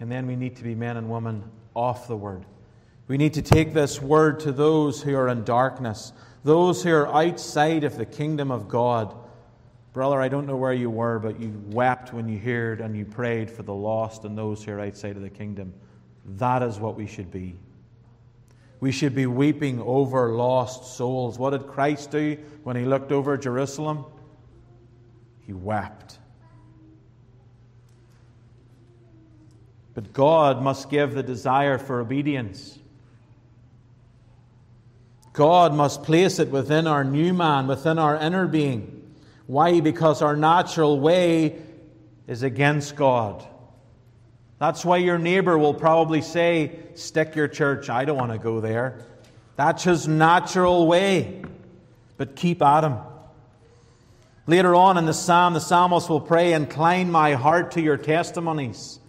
[0.00, 2.44] and then we need to be men and women off the Word.
[3.08, 7.08] We need to take this Word to those who are in darkness, those who are
[7.08, 9.14] outside of the kingdom of God
[9.94, 13.04] Brother, I don't know where you were, but you wept when you heard and you
[13.04, 15.72] prayed for the lost and those who are outside of the kingdom.
[16.36, 17.54] That is what we should be.
[18.80, 21.38] We should be weeping over lost souls.
[21.38, 24.04] What did Christ do when he looked over Jerusalem?
[25.46, 26.18] He wept.
[29.94, 32.78] But God must give the desire for obedience.
[35.32, 39.12] God must place it within our new man, within our inner being.
[39.46, 39.80] Why?
[39.80, 41.60] Because our natural way
[42.26, 43.46] is against God.
[44.58, 48.60] That's why your neighbor will probably say, Stick your church, I don't want to go
[48.60, 49.04] there.
[49.56, 51.42] That's his natural way.
[52.16, 52.96] But keep him.
[54.46, 59.00] Later on in the psalm, the psalmist will pray, Incline my heart to your testimonies.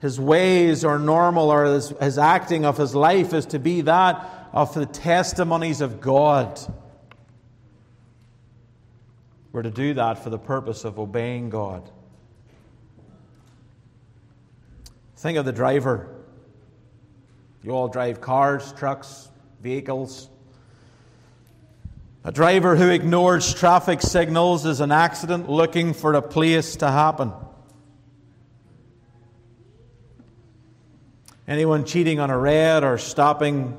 [0.00, 4.48] His ways are normal, or his, his acting of his life is to be that
[4.52, 6.60] of the testimonies of God.
[9.52, 11.90] We're to do that for the purpose of obeying God.
[15.16, 16.14] Think of the driver.
[17.64, 19.28] You all drive cars, trucks,
[19.60, 20.28] vehicles.
[22.22, 27.32] A driver who ignores traffic signals is an accident looking for a place to happen.
[31.48, 33.76] Anyone cheating on a red or stopping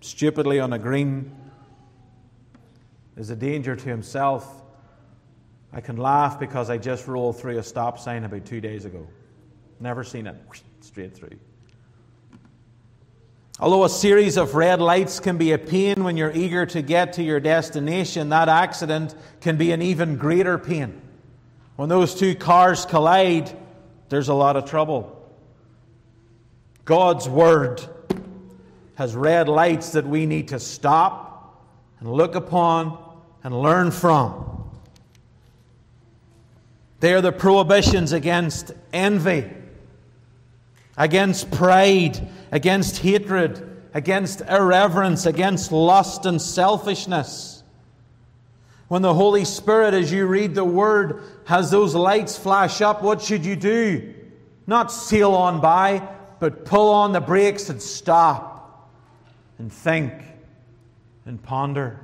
[0.00, 1.34] stupidly on a green
[3.16, 4.60] is a danger to himself
[5.72, 9.06] I can laugh because I just rolled through a stop sign about two days ago.
[9.78, 10.36] Never seen it
[10.80, 11.38] straight through.
[13.60, 17.14] Although a series of red lights can be a pain when you're eager to get
[17.14, 21.00] to your destination, that accident can be an even greater pain.
[21.76, 23.56] When those two cars collide,
[24.08, 25.19] there's a lot of trouble.
[26.84, 27.82] God's Word
[28.94, 31.64] has red lights that we need to stop
[32.00, 32.98] and look upon
[33.42, 34.70] and learn from.
[37.00, 39.48] They are the prohibitions against envy,
[40.96, 47.62] against pride, against hatred, against irreverence, against lust and selfishness.
[48.88, 53.22] When the Holy Spirit, as you read the Word, has those lights flash up, what
[53.22, 54.14] should you do?
[54.66, 56.06] Not sail on by,
[56.40, 58.90] but pull on the brakes and stop
[59.58, 60.12] and think
[61.26, 62.00] and ponder.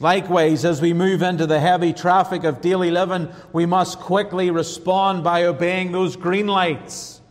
[0.00, 5.24] Likewise, as we move into the heavy traffic of daily living, we must quickly respond
[5.24, 7.22] by obeying those green lights,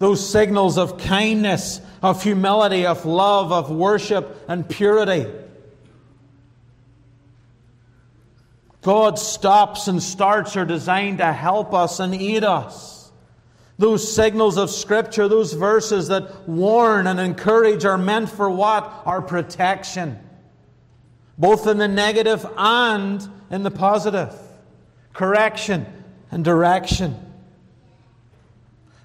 [0.00, 5.26] those signals of kindness, of humility, of love, of worship, and purity.
[8.82, 13.10] God's stops and starts are designed to help us and aid us.
[13.78, 19.02] Those signals of Scripture, those verses that warn and encourage, are meant for what?
[19.06, 20.18] Our protection
[21.38, 24.32] both in the negative and in the positive.
[25.12, 25.86] Correction
[26.30, 27.16] and direction.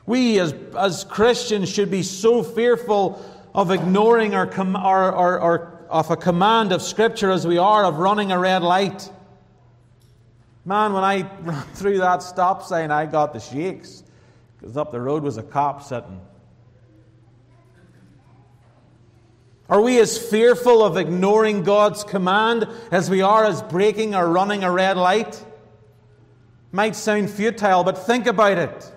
[0.06, 6.12] We as, as Christians should be so fearful of ignoring our, our, our, our, of
[6.12, 9.10] a command of Scripture as we are of running a red light.
[10.68, 14.03] Man, when I ran through that stop sign, I got the shakes
[14.59, 16.20] because up the road was a cop sitting.
[19.70, 24.65] Are we as fearful of ignoring God's command as we are as breaking or running
[24.65, 25.41] a red light?
[26.74, 28.93] Might sound futile, but think about it.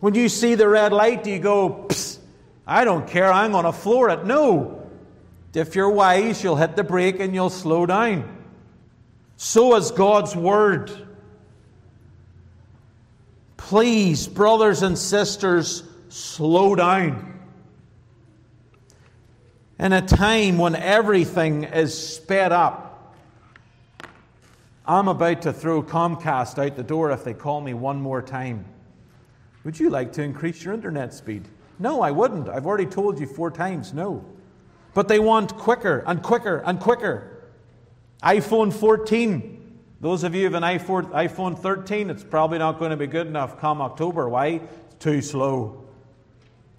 [0.00, 2.18] When you see the red light, do you go, "Psst,
[2.66, 4.24] I don't care, I'm going to floor it?
[4.24, 4.88] No.
[5.54, 8.41] If you're wise, you'll hit the brake and you'll slow down.
[9.44, 10.92] So is God's Word.
[13.56, 17.40] Please, brothers and sisters, slow down.
[19.80, 23.16] in a time when everything is sped up.
[24.86, 28.64] I'm about to throw Comcast out the door if they call me one more time.
[29.64, 31.48] Would you like to increase your internet speed?
[31.80, 32.48] No, I wouldn't.
[32.48, 34.24] I've already told you four times no.
[34.94, 37.31] But they want quicker and quicker and quicker.
[38.22, 39.58] iPhone 14.
[40.00, 43.26] Those of you who have an iPhone 13, it's probably not going to be good
[43.26, 44.28] enough come October.
[44.28, 44.46] Why?
[44.46, 45.84] It's too slow.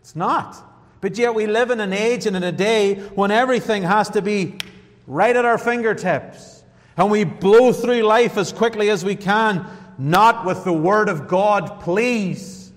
[0.01, 0.61] It's not.
[0.99, 4.21] But yet we live in an age and in a day when everything has to
[4.21, 4.55] be
[5.07, 6.63] right at our fingertips.
[6.97, 9.65] And we blow through life as quickly as we can,
[9.97, 12.71] not with the Word of God, please.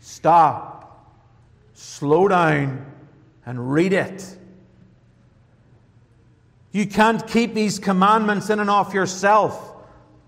[0.00, 1.14] Stop,
[1.74, 2.86] slow down,
[3.44, 4.37] and read it.
[6.78, 9.74] You can't keep these commandments in and of yourself.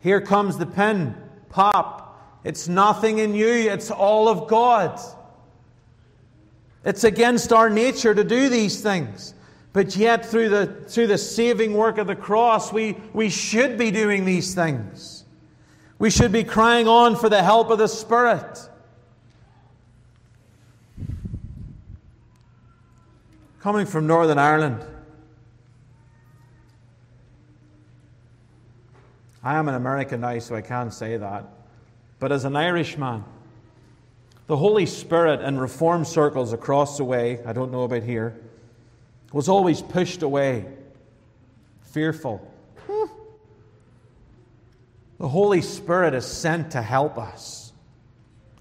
[0.00, 1.14] Here comes the pin.
[1.48, 2.40] Pop.
[2.42, 4.98] It's nothing in you, it's all of God.
[6.84, 9.32] It's against our nature to do these things.
[9.72, 13.92] But yet, through the, through the saving work of the cross, we, we should be
[13.92, 15.24] doing these things.
[16.00, 18.58] We should be crying on for the help of the Spirit.
[23.60, 24.84] Coming from Northern Ireland,
[29.42, 31.46] I am an American now, so I can't say that.
[32.18, 33.24] But as an Irishman,
[34.46, 38.36] the Holy Spirit in reform circles across the way, I don't know about here,
[39.32, 40.66] was always pushed away,
[41.92, 42.46] fearful.
[45.18, 47.72] The Holy Spirit is sent to help us.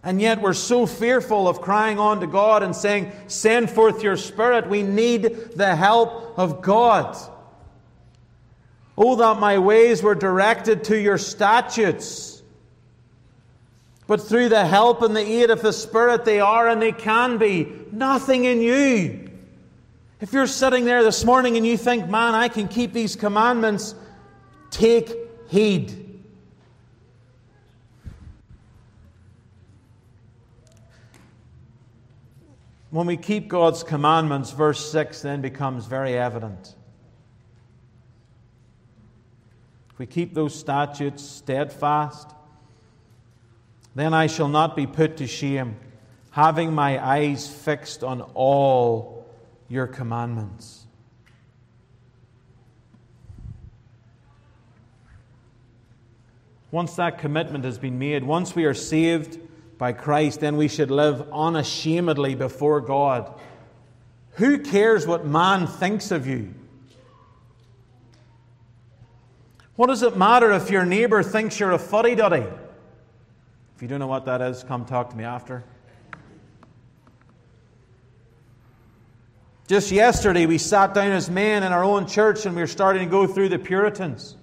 [0.04, 4.18] And yet we're so fearful of crying on to God and saying, Send forth your
[4.18, 4.70] Spirit.
[4.70, 5.24] We need
[5.56, 7.18] the help of God.
[9.02, 12.44] Oh, that my ways were directed to your statutes.
[14.08, 17.38] But through the help and the aid of the Spirit, they are and they can
[17.38, 17.72] be.
[17.94, 19.30] Nothing in you.
[20.20, 23.96] If you're sitting there this morning and you think, man, I can keep these commandments,
[24.70, 25.16] take
[25.48, 26.22] heed.
[32.90, 36.76] When we keep God's commandments, verse 6 then becomes very evident.
[40.00, 42.30] We keep those statutes steadfast,
[43.94, 45.76] then I shall not be put to shame,
[46.32, 49.28] having my eyes fixed on all
[49.68, 50.86] your commandments.
[56.72, 59.38] Once that commitment has been made, once we are saved
[59.78, 63.38] by Christ, then we should live unashamedly before God.
[64.34, 66.54] Who cares what man thinks of you?
[69.80, 72.46] What does it matter if your neighbor thinks you're a fuddy duddy?
[73.78, 75.64] If you don't know what that is, come talk to me after.
[79.68, 83.06] Just yesterday, we sat down as men in our own church and we were starting
[83.06, 84.36] to go through the Puritans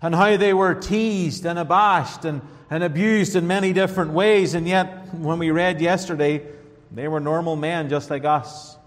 [0.00, 4.54] and how they were teased and abashed and, and abused in many different ways.
[4.54, 6.42] And yet, when we read yesterday,
[6.90, 8.78] they were normal men just like us.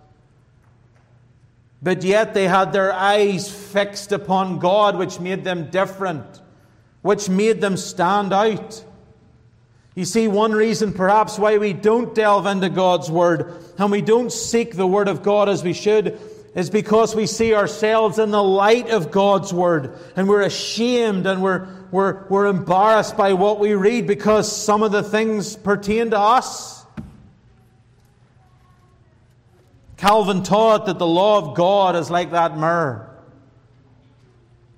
[1.83, 6.41] But yet they had their eyes fixed upon God, which made them different,
[7.01, 8.85] which made them stand out.
[9.93, 14.31] You see, one reason perhaps why we don't delve into God's Word and we don't
[14.31, 16.19] seek the Word of God as we should
[16.55, 21.43] is because we see ourselves in the light of God's Word and we're ashamed and
[21.43, 26.19] we're, we're, we're embarrassed by what we read because some of the things pertain to
[26.19, 26.72] us.
[30.03, 33.09] Calvin taught that the law of God is like that mirror.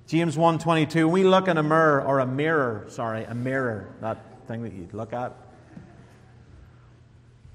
[0.06, 4.62] James 1:22 we look in a mirror or a mirror, sorry, a mirror, that thing
[4.62, 5.32] that you look at.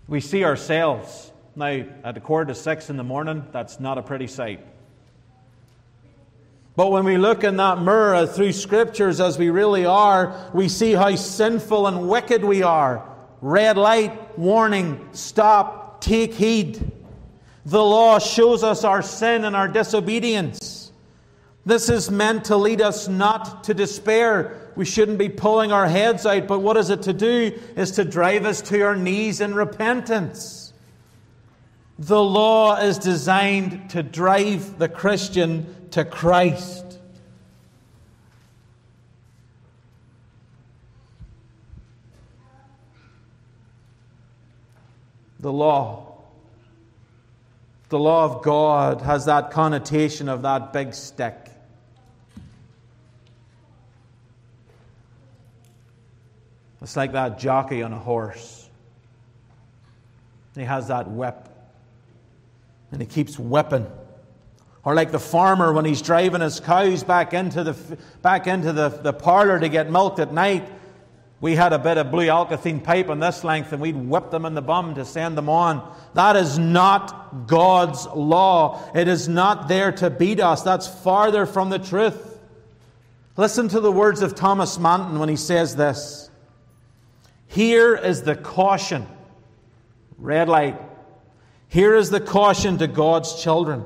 [0.09, 1.31] We see ourselves.
[1.55, 4.59] Now, at a quarter to six in the morning, that's not a pretty sight.
[6.75, 10.91] But when we look in that mirror through scriptures as we really are, we see
[10.91, 13.07] how sinful and wicked we are.
[13.39, 16.91] Red light, warning, stop, take heed.
[17.65, 20.91] The law shows us our sin and our disobedience.
[21.65, 24.71] This is meant to lead us not to despair.
[24.75, 27.57] We shouldn't be pulling our heads out, but what is it to do?
[27.75, 30.73] Is to drive us to our knees in repentance.
[31.99, 36.97] The law is designed to drive the Christian to Christ.
[45.39, 46.00] The law
[47.91, 51.35] the law of God has that connotation of that big stick.
[56.81, 58.69] It's like that jockey on a horse.
[60.55, 61.49] He has that whip.
[62.93, 63.85] and he keeps whipping.
[64.85, 68.87] Or like the farmer when he's driving his cows back into the, back into the,
[68.87, 70.67] the parlor to get milked at night.
[71.41, 74.45] We had a bit of blue alkathene pipe on this length and we'd whip them
[74.45, 75.91] in the bum to send them on.
[76.13, 78.79] That is not God's law.
[78.93, 80.61] It is not there to beat us.
[80.61, 82.39] That's farther from the truth.
[83.37, 86.29] Listen to the words of Thomas Manton when he says this.
[87.47, 89.07] Here is the caution.
[90.19, 90.79] Red light.
[91.69, 93.83] Here is the caution to God's children.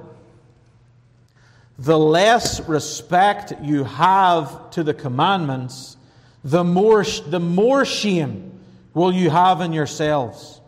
[1.80, 5.97] The less respect you have to the commandments,
[6.45, 8.51] the more, the more shame
[8.93, 10.61] will you have in yourselves.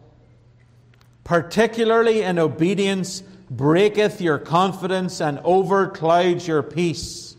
[1.24, 7.38] Particularly in obedience, breaketh your confidence and overclouds your peace.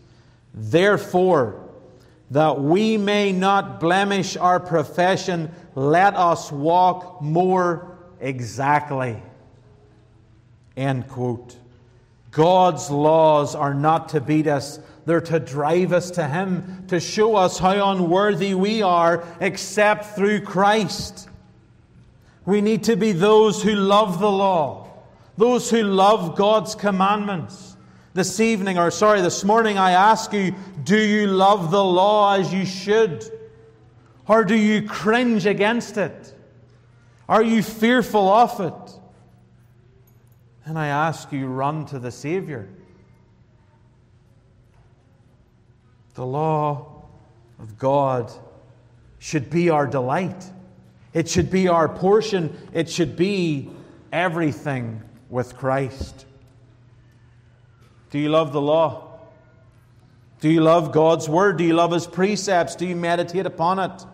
[0.54, 1.68] Therefore,
[2.30, 9.20] that we may not blemish our profession, let us walk more exactly.
[10.76, 11.56] End quote.
[12.30, 14.78] God's laws are not to beat us,
[15.08, 20.42] they're to drive us to Him, to show us how unworthy we are except through
[20.42, 21.30] Christ.
[22.44, 24.86] We need to be those who love the law,
[25.38, 27.74] those who love God's commandments.
[28.12, 30.54] This evening, or sorry, this morning, I ask you
[30.84, 33.24] do you love the law as you should?
[34.26, 36.34] Or do you cringe against it?
[37.30, 39.00] Are you fearful of it?
[40.66, 42.68] And I ask you, run to the Savior.
[46.18, 47.04] The law
[47.60, 48.32] of God
[49.20, 50.50] should be our delight,
[51.14, 53.70] it should be our portion, it should be
[54.12, 55.00] everything
[55.30, 56.26] with Christ.
[58.10, 59.20] Do you love the law?
[60.40, 61.56] Do you love God's word?
[61.56, 62.74] Do you love His precepts?
[62.74, 64.04] Do you meditate upon it?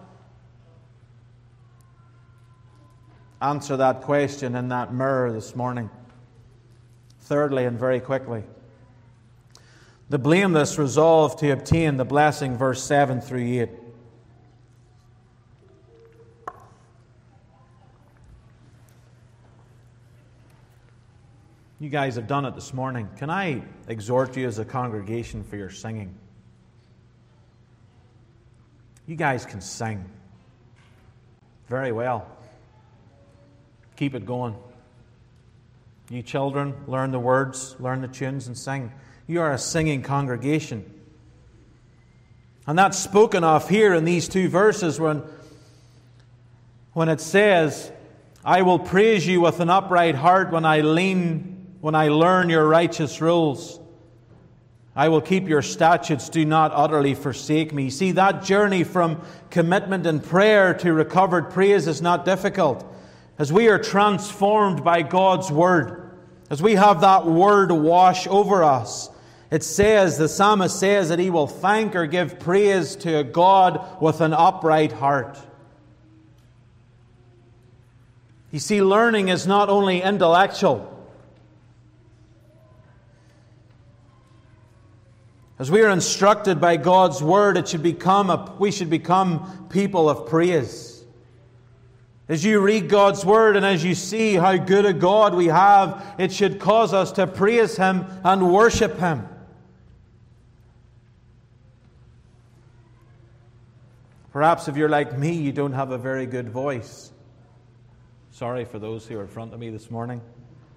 [3.40, 5.88] Answer that question in that mirror this morning.
[7.20, 8.44] Thirdly, and very quickly,
[10.08, 13.68] the blameless resolve to obtain the blessing, verse 7 through 8.
[21.80, 23.08] You guys have done it this morning.
[23.18, 26.14] Can I exhort you as a congregation for your singing?
[29.06, 30.02] You guys can sing
[31.68, 32.26] very well.
[33.96, 34.56] Keep it going.
[36.08, 38.92] You children, learn the words, learn the tunes, and sing.
[39.26, 40.90] You are a singing congregation.
[42.66, 45.22] And that's spoken of here in these two verses when,
[46.92, 47.90] when it says,
[48.44, 52.66] I will praise you with an upright heart when I lean, when I learn your
[52.66, 53.80] righteous rules.
[54.96, 57.90] I will keep your statutes, do not utterly forsake me.
[57.90, 62.84] See, that journey from commitment and prayer to recovered praise is not difficult
[63.38, 66.12] as we are transformed by God's Word,
[66.50, 69.10] as we have that Word wash over us,
[69.54, 74.02] it says, the psalmist says that he will thank or give praise to a God
[74.02, 75.38] with an upright heart.
[78.50, 80.90] You see, learning is not only intellectual.
[85.60, 90.10] As we are instructed by God's word, it should become a, we should become people
[90.10, 91.04] of praise.
[92.28, 96.04] As you read God's Word and as you see how good a God we have,
[96.18, 99.28] it should cause us to praise Him and worship Him.
[104.34, 107.12] Perhaps if you're like me, you don't have a very good voice.
[108.32, 110.20] Sorry for those who are in front of me this morning.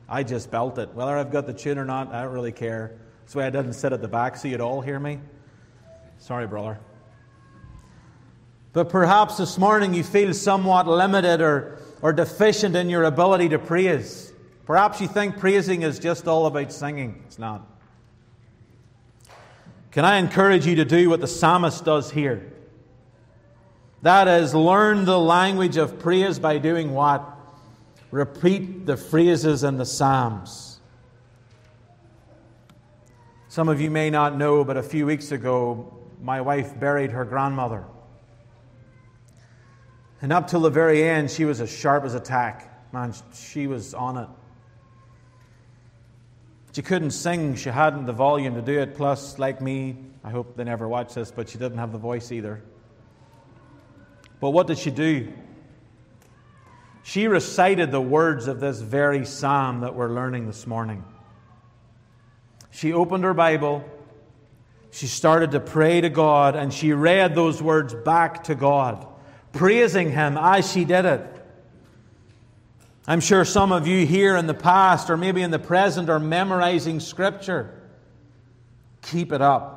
[0.07, 0.93] I just belt it.
[0.93, 2.99] Whether I've got the tune or not, I don't really care.
[3.21, 5.19] That's why I didn't sit at the back so you'd all hear me.
[6.19, 6.77] Sorry, brother.
[8.73, 13.57] But perhaps this morning you feel somewhat limited or, or deficient in your ability to
[13.57, 14.31] praise.
[14.67, 17.23] Perhaps you think praising is just all about singing.
[17.25, 17.67] It's not.
[19.89, 22.53] Can I encourage you to do what the psalmist does here?
[24.03, 27.23] That is, learn the language of praise by doing what?
[28.11, 30.79] Repeat the phrases in the Psalms.
[33.49, 37.25] Some of you may not know, but a few weeks ago, my wife buried her
[37.25, 37.85] grandmother.
[40.21, 42.93] And up till the very end, she was as sharp as a tack.
[42.93, 44.27] Man, she was on it.
[46.73, 48.95] She couldn't sing, she hadn't the volume to do it.
[48.95, 52.31] Plus, like me, I hope they never watch this, but she didn't have the voice
[52.31, 52.61] either.
[54.39, 55.33] But what did she do?
[57.03, 61.03] She recited the words of this very psalm that we're learning this morning.
[62.71, 63.83] She opened her Bible,
[64.91, 69.07] she started to pray to God, and she read those words back to God
[69.57, 71.21] praising Him as she did it.
[73.07, 76.19] I'm sure some of you here in the past or maybe in the present are
[76.19, 77.73] memorizing Scripture.
[79.01, 79.76] Keep it up.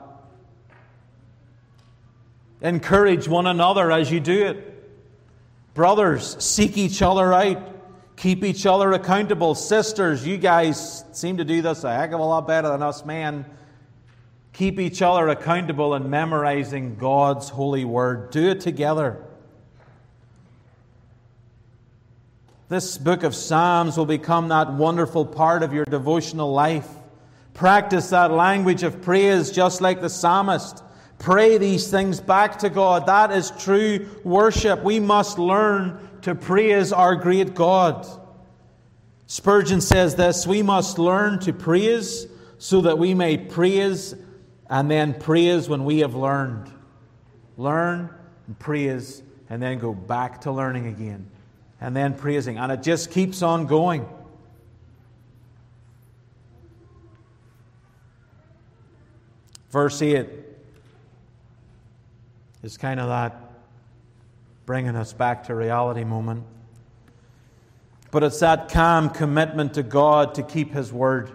[2.62, 4.66] Encourage one another as you do it.
[5.74, 8.16] Brothers, seek each other out.
[8.16, 9.54] Keep each other accountable.
[9.54, 13.04] Sisters, you guys seem to do this a heck of a lot better than us
[13.04, 13.46] men.
[14.52, 18.30] Keep each other accountable in memorizing God's holy word.
[18.30, 19.24] Do it together.
[22.68, 26.88] This book of Psalms will become that wonderful part of your devotional life.
[27.54, 30.82] Practice that language of praise just like the psalmist.
[31.20, 33.04] Pray these things back to God.
[33.04, 34.82] That is true worship.
[34.82, 38.06] We must learn to praise our great God.
[39.26, 44.14] Spurgeon says this We must learn to praise so that we may praise
[44.70, 46.72] and then praise when we have learned.
[47.58, 48.08] Learn
[48.46, 51.30] and praise and then go back to learning again
[51.82, 52.56] and then praising.
[52.56, 54.08] And it just keeps on going.
[59.70, 60.49] Verse 8
[62.62, 63.36] is kind of that
[64.66, 66.44] bringing us back to reality moment.
[68.10, 71.30] But it's that calm commitment to God to keep His word.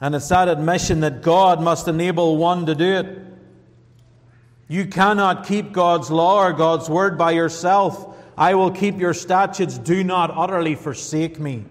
[0.00, 3.18] And it's that admission that God must enable one to do it.
[4.68, 8.16] You cannot keep God's law or God's word by yourself.
[8.36, 9.78] I will keep your statutes.
[9.78, 11.66] Do not utterly forsake me.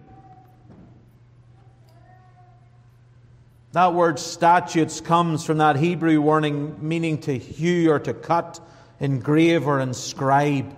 [3.73, 8.59] That word statutes comes from that Hebrew word meaning to hew or to cut,
[8.99, 10.75] engrave or inscribe.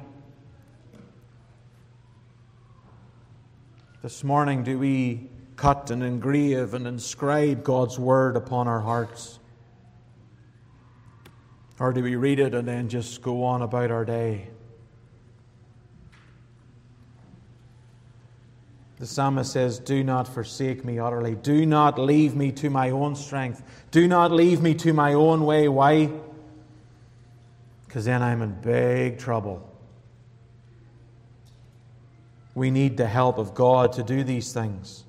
[4.03, 9.39] This morning, do we cut and engrave and inscribe God's word upon our hearts?
[11.79, 14.49] Or do we read it and then just go on about our day?
[18.99, 21.35] The psalmist says, Do not forsake me utterly.
[21.35, 23.63] Do not leave me to my own strength.
[23.91, 25.67] Do not leave me to my own way.
[25.67, 26.11] Why?
[27.85, 29.69] Because then I'm in big trouble.
[32.55, 35.03] We need the help of God to do these things.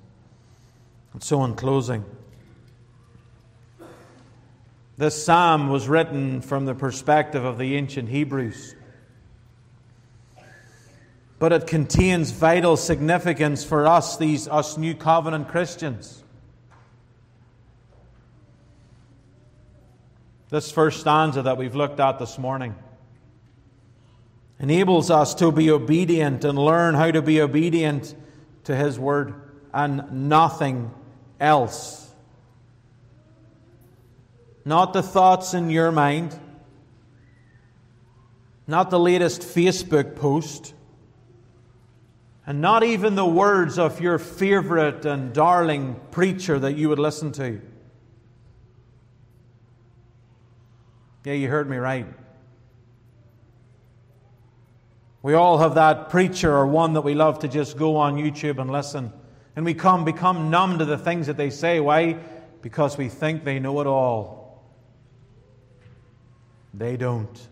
[1.13, 2.05] And so, in closing,
[4.97, 8.75] this psalm was written from the perspective of the ancient Hebrews
[11.45, 16.25] but it contains vital significance for us, these us new covenant Christians.
[20.49, 22.75] This first stanza that we've looked at this morning
[24.59, 28.15] enables us to be obedient and learn how to be obedient
[28.65, 29.35] to His Word
[29.71, 30.95] and nothing
[31.39, 32.11] else.
[34.65, 36.35] Not the thoughts in your mind,
[38.67, 40.73] not the latest Facebook post
[42.47, 47.33] and not even the words of your favorite and darling preacher that you would listen
[47.33, 47.61] to.
[51.25, 52.07] Yeah, you heard me right.
[55.23, 58.59] We all have that preacher or one that we love to just go on YouTube
[58.59, 59.11] and listen.
[59.57, 61.81] And we come become numb to the things that they say.
[61.81, 62.19] Why?
[62.61, 64.63] Because we think they know it all.
[66.75, 67.49] They don't.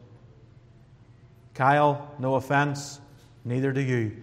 [1.55, 3.01] Kyle, no offense,
[3.45, 4.22] neither do you.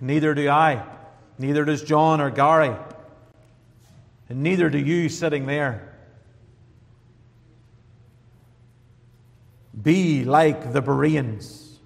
[0.00, 0.84] Neither do I.
[1.38, 2.74] Neither does John or Gary.
[4.28, 5.94] And neither do you sitting there.
[9.80, 11.78] Be like the Bereans.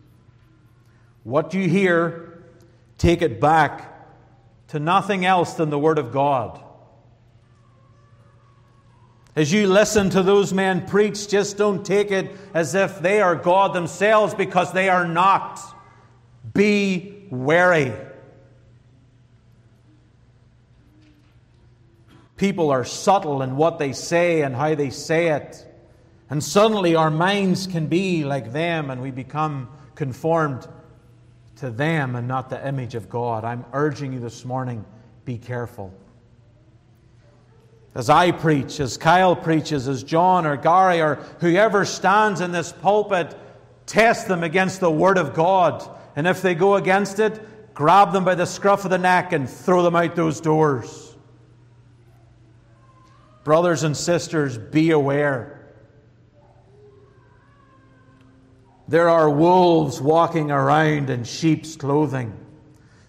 [1.25, 2.43] What you hear,
[2.99, 3.89] take it back
[4.69, 6.61] to nothing else than the Word of God.
[9.35, 13.35] As you listen to those men preach, just don't take it as if they are
[13.35, 15.61] God themselves because they are not.
[16.53, 17.93] Be wary.
[22.37, 25.67] People are subtle in what they say and how they say it.
[26.29, 30.69] And suddenly our minds can be like them and we become conformed
[31.57, 33.45] to them and not the image of God.
[33.45, 34.85] I'm urging you this morning
[35.25, 35.95] be careful.
[37.95, 42.73] As I preach, as Kyle preaches, as John or Gary or whoever stands in this
[42.73, 43.35] pulpit,
[43.87, 48.25] test them against the Word of God and if they go against it, grab them
[48.25, 51.17] by the scruff of the neck and throw them out those doors.
[53.45, 55.59] Brothers and sisters, be aware.
[58.89, 62.39] There are wolves walking around in sheep's clothing.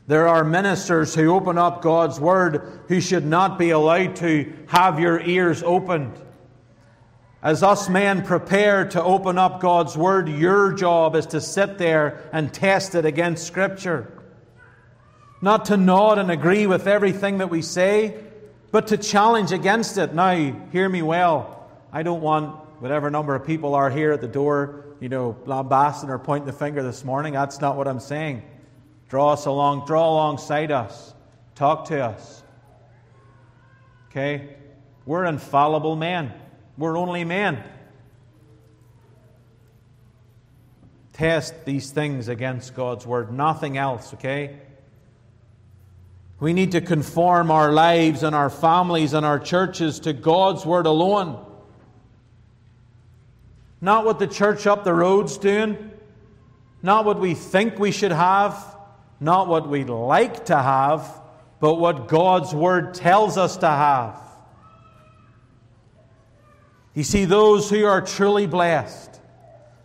[0.08, 5.00] There are ministers who open up God's word who should not be allowed to have
[5.00, 6.20] your ears opened.
[7.44, 12.30] As us men prepare to open up God's Word, your job is to sit there
[12.32, 14.10] and test it against Scripture.
[15.44, 18.18] not to nod and agree with everything that we say,
[18.72, 20.14] but to challenge against it.
[20.14, 20.34] Now,
[20.72, 21.70] hear me well.
[21.92, 26.10] I don't want whatever number of people are here at the door, you know, lambasting
[26.10, 27.34] or pointing the finger this morning.
[27.34, 28.42] That's not what I'm saying.
[29.10, 31.14] Draw us along, draw alongside us,
[31.56, 32.42] talk to us.
[34.10, 34.56] Okay?
[35.06, 36.32] We're infallible men.
[36.78, 37.64] We're only men.
[41.14, 44.60] Test these things against God's word, nothing else, okay?
[46.40, 50.88] We need to conform our lives and our families and our churches to God's word
[50.88, 51.46] alone.
[53.80, 55.92] Not what the church up the road's doing,
[56.82, 58.76] not what we think we should have,
[59.20, 61.22] not what we'd like to have,
[61.60, 64.23] but what God's word tells us to have.
[66.94, 69.20] You see, those who are truly blessed,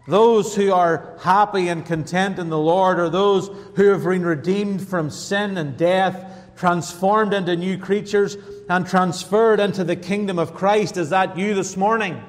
[0.07, 4.87] those who are happy and content in the Lord, are those who have been redeemed
[4.87, 8.37] from sin and death, transformed into new creatures,
[8.69, 10.97] and transferred into the kingdom of Christ.
[10.97, 12.23] Is that you this morning?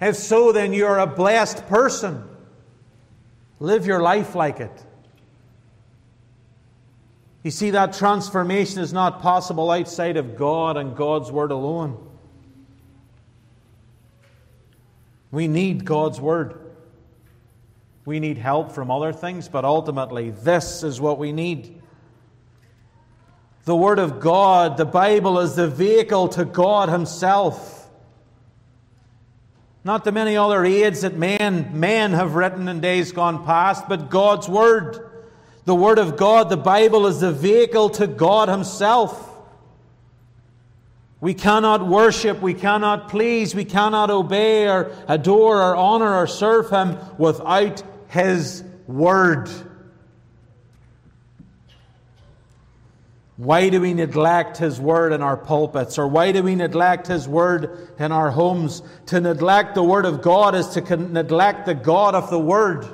[0.00, 2.22] If so, then you are a blessed person.
[3.58, 4.84] Live your life like it.
[7.42, 12.05] You see, that transformation is not possible outside of God and God's Word alone.
[15.30, 16.60] We need God's Word.
[18.04, 21.82] We need help from other things, but ultimately, this is what we need.
[23.64, 27.90] The Word of God, the Bible, is the vehicle to God Himself.
[29.82, 34.08] Not the many other aids that men, men have written in days gone past, but
[34.08, 35.10] God's Word.
[35.64, 39.25] The Word of God, the Bible, is the vehicle to God Himself.
[41.20, 46.70] We cannot worship, we cannot please, we cannot obey or adore or honor or serve
[46.70, 49.50] Him without His Word.
[53.38, 55.98] Why do we neglect His Word in our pulpits?
[55.98, 58.82] Or why do we neglect His Word in our homes?
[59.06, 62.86] To neglect the Word of God is to neglect the God of the Word.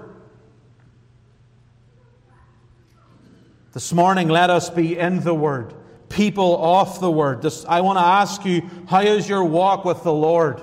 [3.72, 5.74] This morning, let us be in the Word,
[6.12, 7.42] people off the Word.
[7.42, 10.62] This, I want to ask you, how is your walk with the Lord?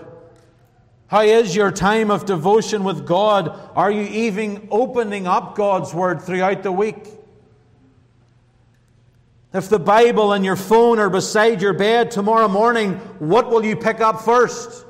[1.07, 3.59] How is your time of devotion with God?
[3.75, 7.07] Are you even opening up God's Word throughout the week?
[9.51, 13.75] If the Bible and your phone are beside your bed tomorrow morning, what will you
[13.75, 14.85] pick up first?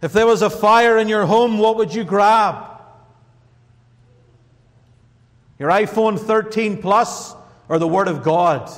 [0.00, 2.70] If there was a fire in your home, what would you grab?
[5.58, 7.34] Your iPhone 13 Plus
[7.72, 8.70] or the Word of God?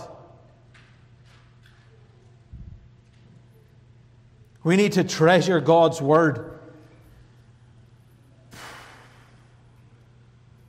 [4.63, 6.61] We need to treasure God's Word.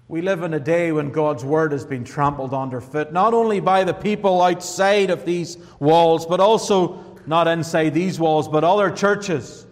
[0.07, 3.83] We live in a day when God's Word has been trampled underfoot, not only by
[3.83, 9.67] the people outside of these walls, but also not inside these walls, but other churches.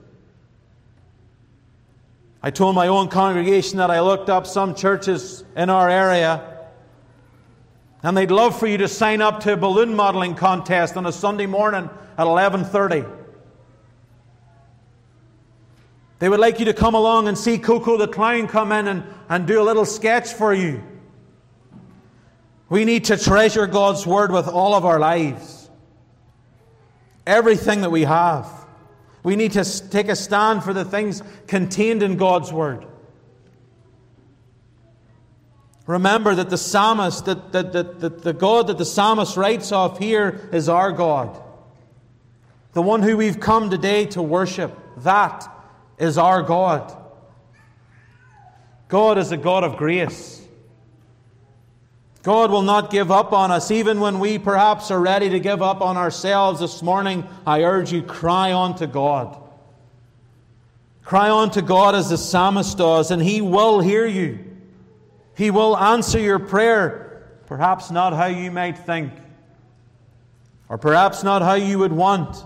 [2.43, 6.52] I told my own congregation that I looked up some churches in our area
[8.03, 11.11] and they'd love for you to sign up to a balloon modeling contest on a
[11.11, 13.05] Sunday morning at 11:30.
[16.19, 19.03] They would like you to come along and see Coco the clown come in and,
[19.29, 20.83] and do a little sketch for you.
[22.69, 25.69] We need to treasure God's word with all of our lives.
[27.25, 28.47] Everything that we have.
[29.23, 32.85] We need to take a stand for the things contained in God's Word.
[35.85, 39.99] Remember that the psalmist, that, that, that, that the God that the psalmist writes of
[39.99, 41.41] here is our God.
[42.71, 44.77] The one who we've come today to worship.
[44.97, 45.47] That
[45.97, 46.97] is our God.
[48.87, 50.39] God is a God of grace.
[52.23, 55.61] God will not give up on us, even when we perhaps are ready to give
[55.61, 57.27] up on ourselves this morning.
[57.45, 59.37] I urge you, cry on to God.
[61.03, 64.52] Cry on to God as the psalmist does, and He will hear you.
[65.35, 69.11] He will answer your prayer, perhaps not how you might think,
[70.69, 72.43] or perhaps not how you would want.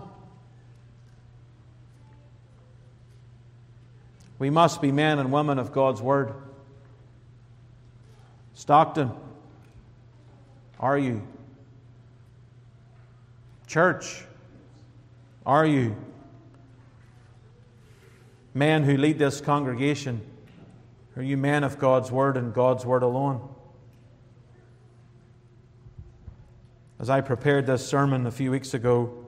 [4.39, 6.33] We must be men and women of God's Word.
[8.53, 9.11] Stockton.
[10.79, 11.21] Are you?
[13.67, 14.23] Church,
[15.45, 15.95] are you?
[18.53, 20.21] Men who lead this congregation,
[21.17, 23.49] are you men of God's Word and God's Word alone?
[26.99, 29.25] As I prepared this sermon a few weeks ago,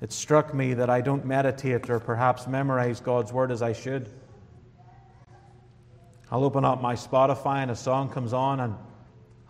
[0.00, 4.08] it struck me that I don't meditate or perhaps memorize God's Word as I should.
[6.30, 8.74] I'll open up my Spotify and a song comes on and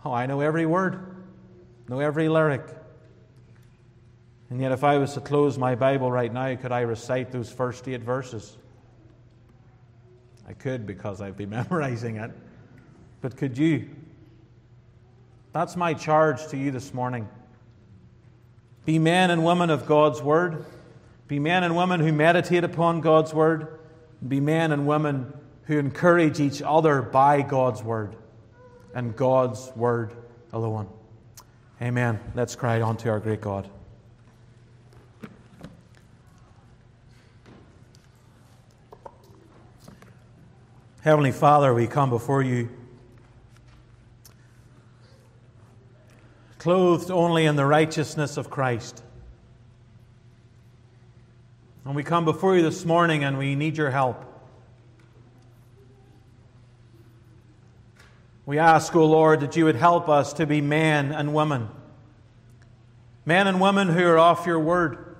[0.05, 1.15] Oh, I know every word,
[1.87, 2.63] know every lyric.
[4.49, 7.49] And yet, if I was to close my Bible right now, could I recite those
[7.49, 8.57] first eight verses?
[10.47, 12.31] I could because I'd be memorizing it.
[13.21, 13.89] But could you?
[15.53, 17.27] That's my charge to you this morning.
[18.85, 20.65] Be men and women of God's Word.
[21.27, 23.79] Be men and women who meditate upon God's Word.
[24.27, 25.33] Be men and women
[25.63, 28.15] who encourage each other by God's Word
[28.93, 30.13] and God's Word
[30.51, 30.89] alone.
[31.81, 32.19] Amen.
[32.35, 33.69] Let's cry on to our great God.
[41.03, 42.69] Heavenly Father, we come before you
[46.59, 49.03] clothed only in the righteousness of Christ.
[51.83, 54.23] And we come before you this morning and we need your help.
[58.45, 61.67] We ask, O oh Lord, that you would help us to be men and women.
[63.25, 65.17] Men and women who are off your word.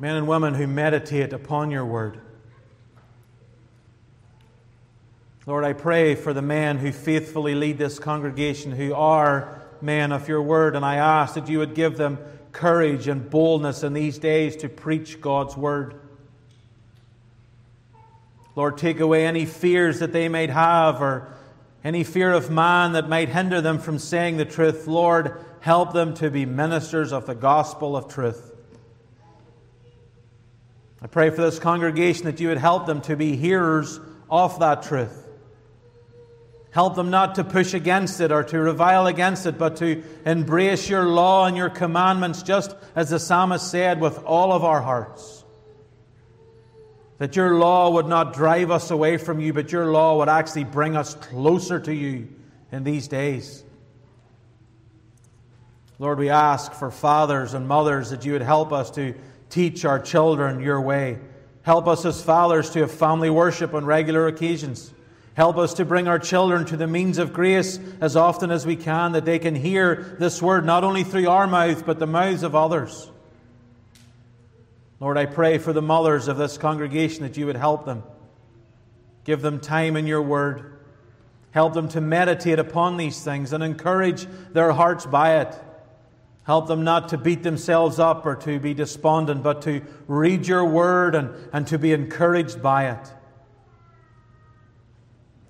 [0.00, 2.22] Men and women who meditate upon your word.
[5.44, 10.28] Lord, I pray for the men who faithfully lead this congregation, who are men of
[10.28, 12.18] your word, and I ask that you would give them
[12.52, 15.94] courage and boldness in these days to preach God's word.
[18.54, 21.34] Lord, take away any fears that they might have or
[21.82, 24.86] any fear of man that might hinder them from saying the truth.
[24.86, 28.52] Lord, help them to be ministers of the gospel of truth.
[31.00, 33.98] I pray for this congregation that you would help them to be hearers
[34.30, 35.21] of that truth.
[36.72, 40.88] Help them not to push against it or to revile against it, but to embrace
[40.88, 45.44] your law and your commandments, just as the psalmist said, with all of our hearts.
[47.18, 50.64] That your law would not drive us away from you, but your law would actually
[50.64, 52.28] bring us closer to you
[52.72, 53.62] in these days.
[55.98, 59.14] Lord, we ask for fathers and mothers that you would help us to
[59.50, 61.18] teach our children your way.
[61.60, 64.90] Help us as fathers to have family worship on regular occasions.
[65.34, 68.76] Help us to bring our children to the means of grace as often as we
[68.76, 72.42] can, that they can hear this word not only through our mouth, but the mouths
[72.42, 73.10] of others.
[75.00, 78.02] Lord, I pray for the mothers of this congregation that you would help them.
[79.24, 80.78] Give them time in your word.
[81.52, 85.54] Help them to meditate upon these things and encourage their hearts by it.
[86.44, 90.64] Help them not to beat themselves up or to be despondent, but to read your
[90.64, 93.12] word and, and to be encouraged by it.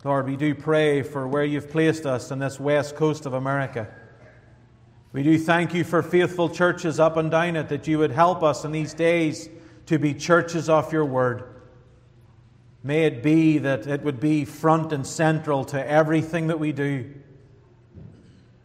[0.05, 3.89] Lord, we do pray for where you've placed us in this west coast of America.
[5.13, 8.43] We do thank you for faithful churches up and down it, that you would help
[8.43, 9.49] us in these days
[9.87, 11.45] to be churches of your word.
[12.83, 17.15] May it be that it would be front and central to everything that we do.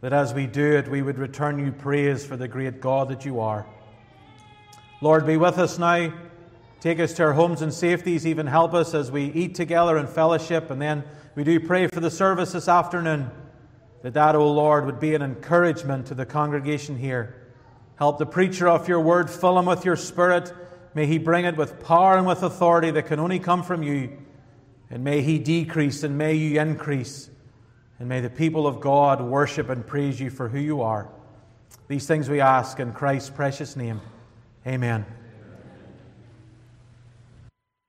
[0.00, 3.24] That as we do it, we would return you praise for the great God that
[3.24, 3.64] you are.
[5.00, 6.12] Lord, be with us now.
[6.80, 8.26] Take us to our homes and safeties.
[8.26, 11.04] Even help us as we eat together in fellowship and then
[11.38, 13.30] we do pray for the service this afternoon
[14.02, 17.46] that that, O Lord, would be an encouragement to the congregation here.
[17.94, 20.52] Help the preacher of your word, fill him with your spirit.
[20.94, 24.18] May he bring it with power and with authority that can only come from you.
[24.90, 27.30] And may he decrease and may you increase.
[28.00, 31.08] And may the people of God worship and praise you for who you are.
[31.86, 34.00] These things we ask in Christ's precious name.
[34.66, 35.06] Amen.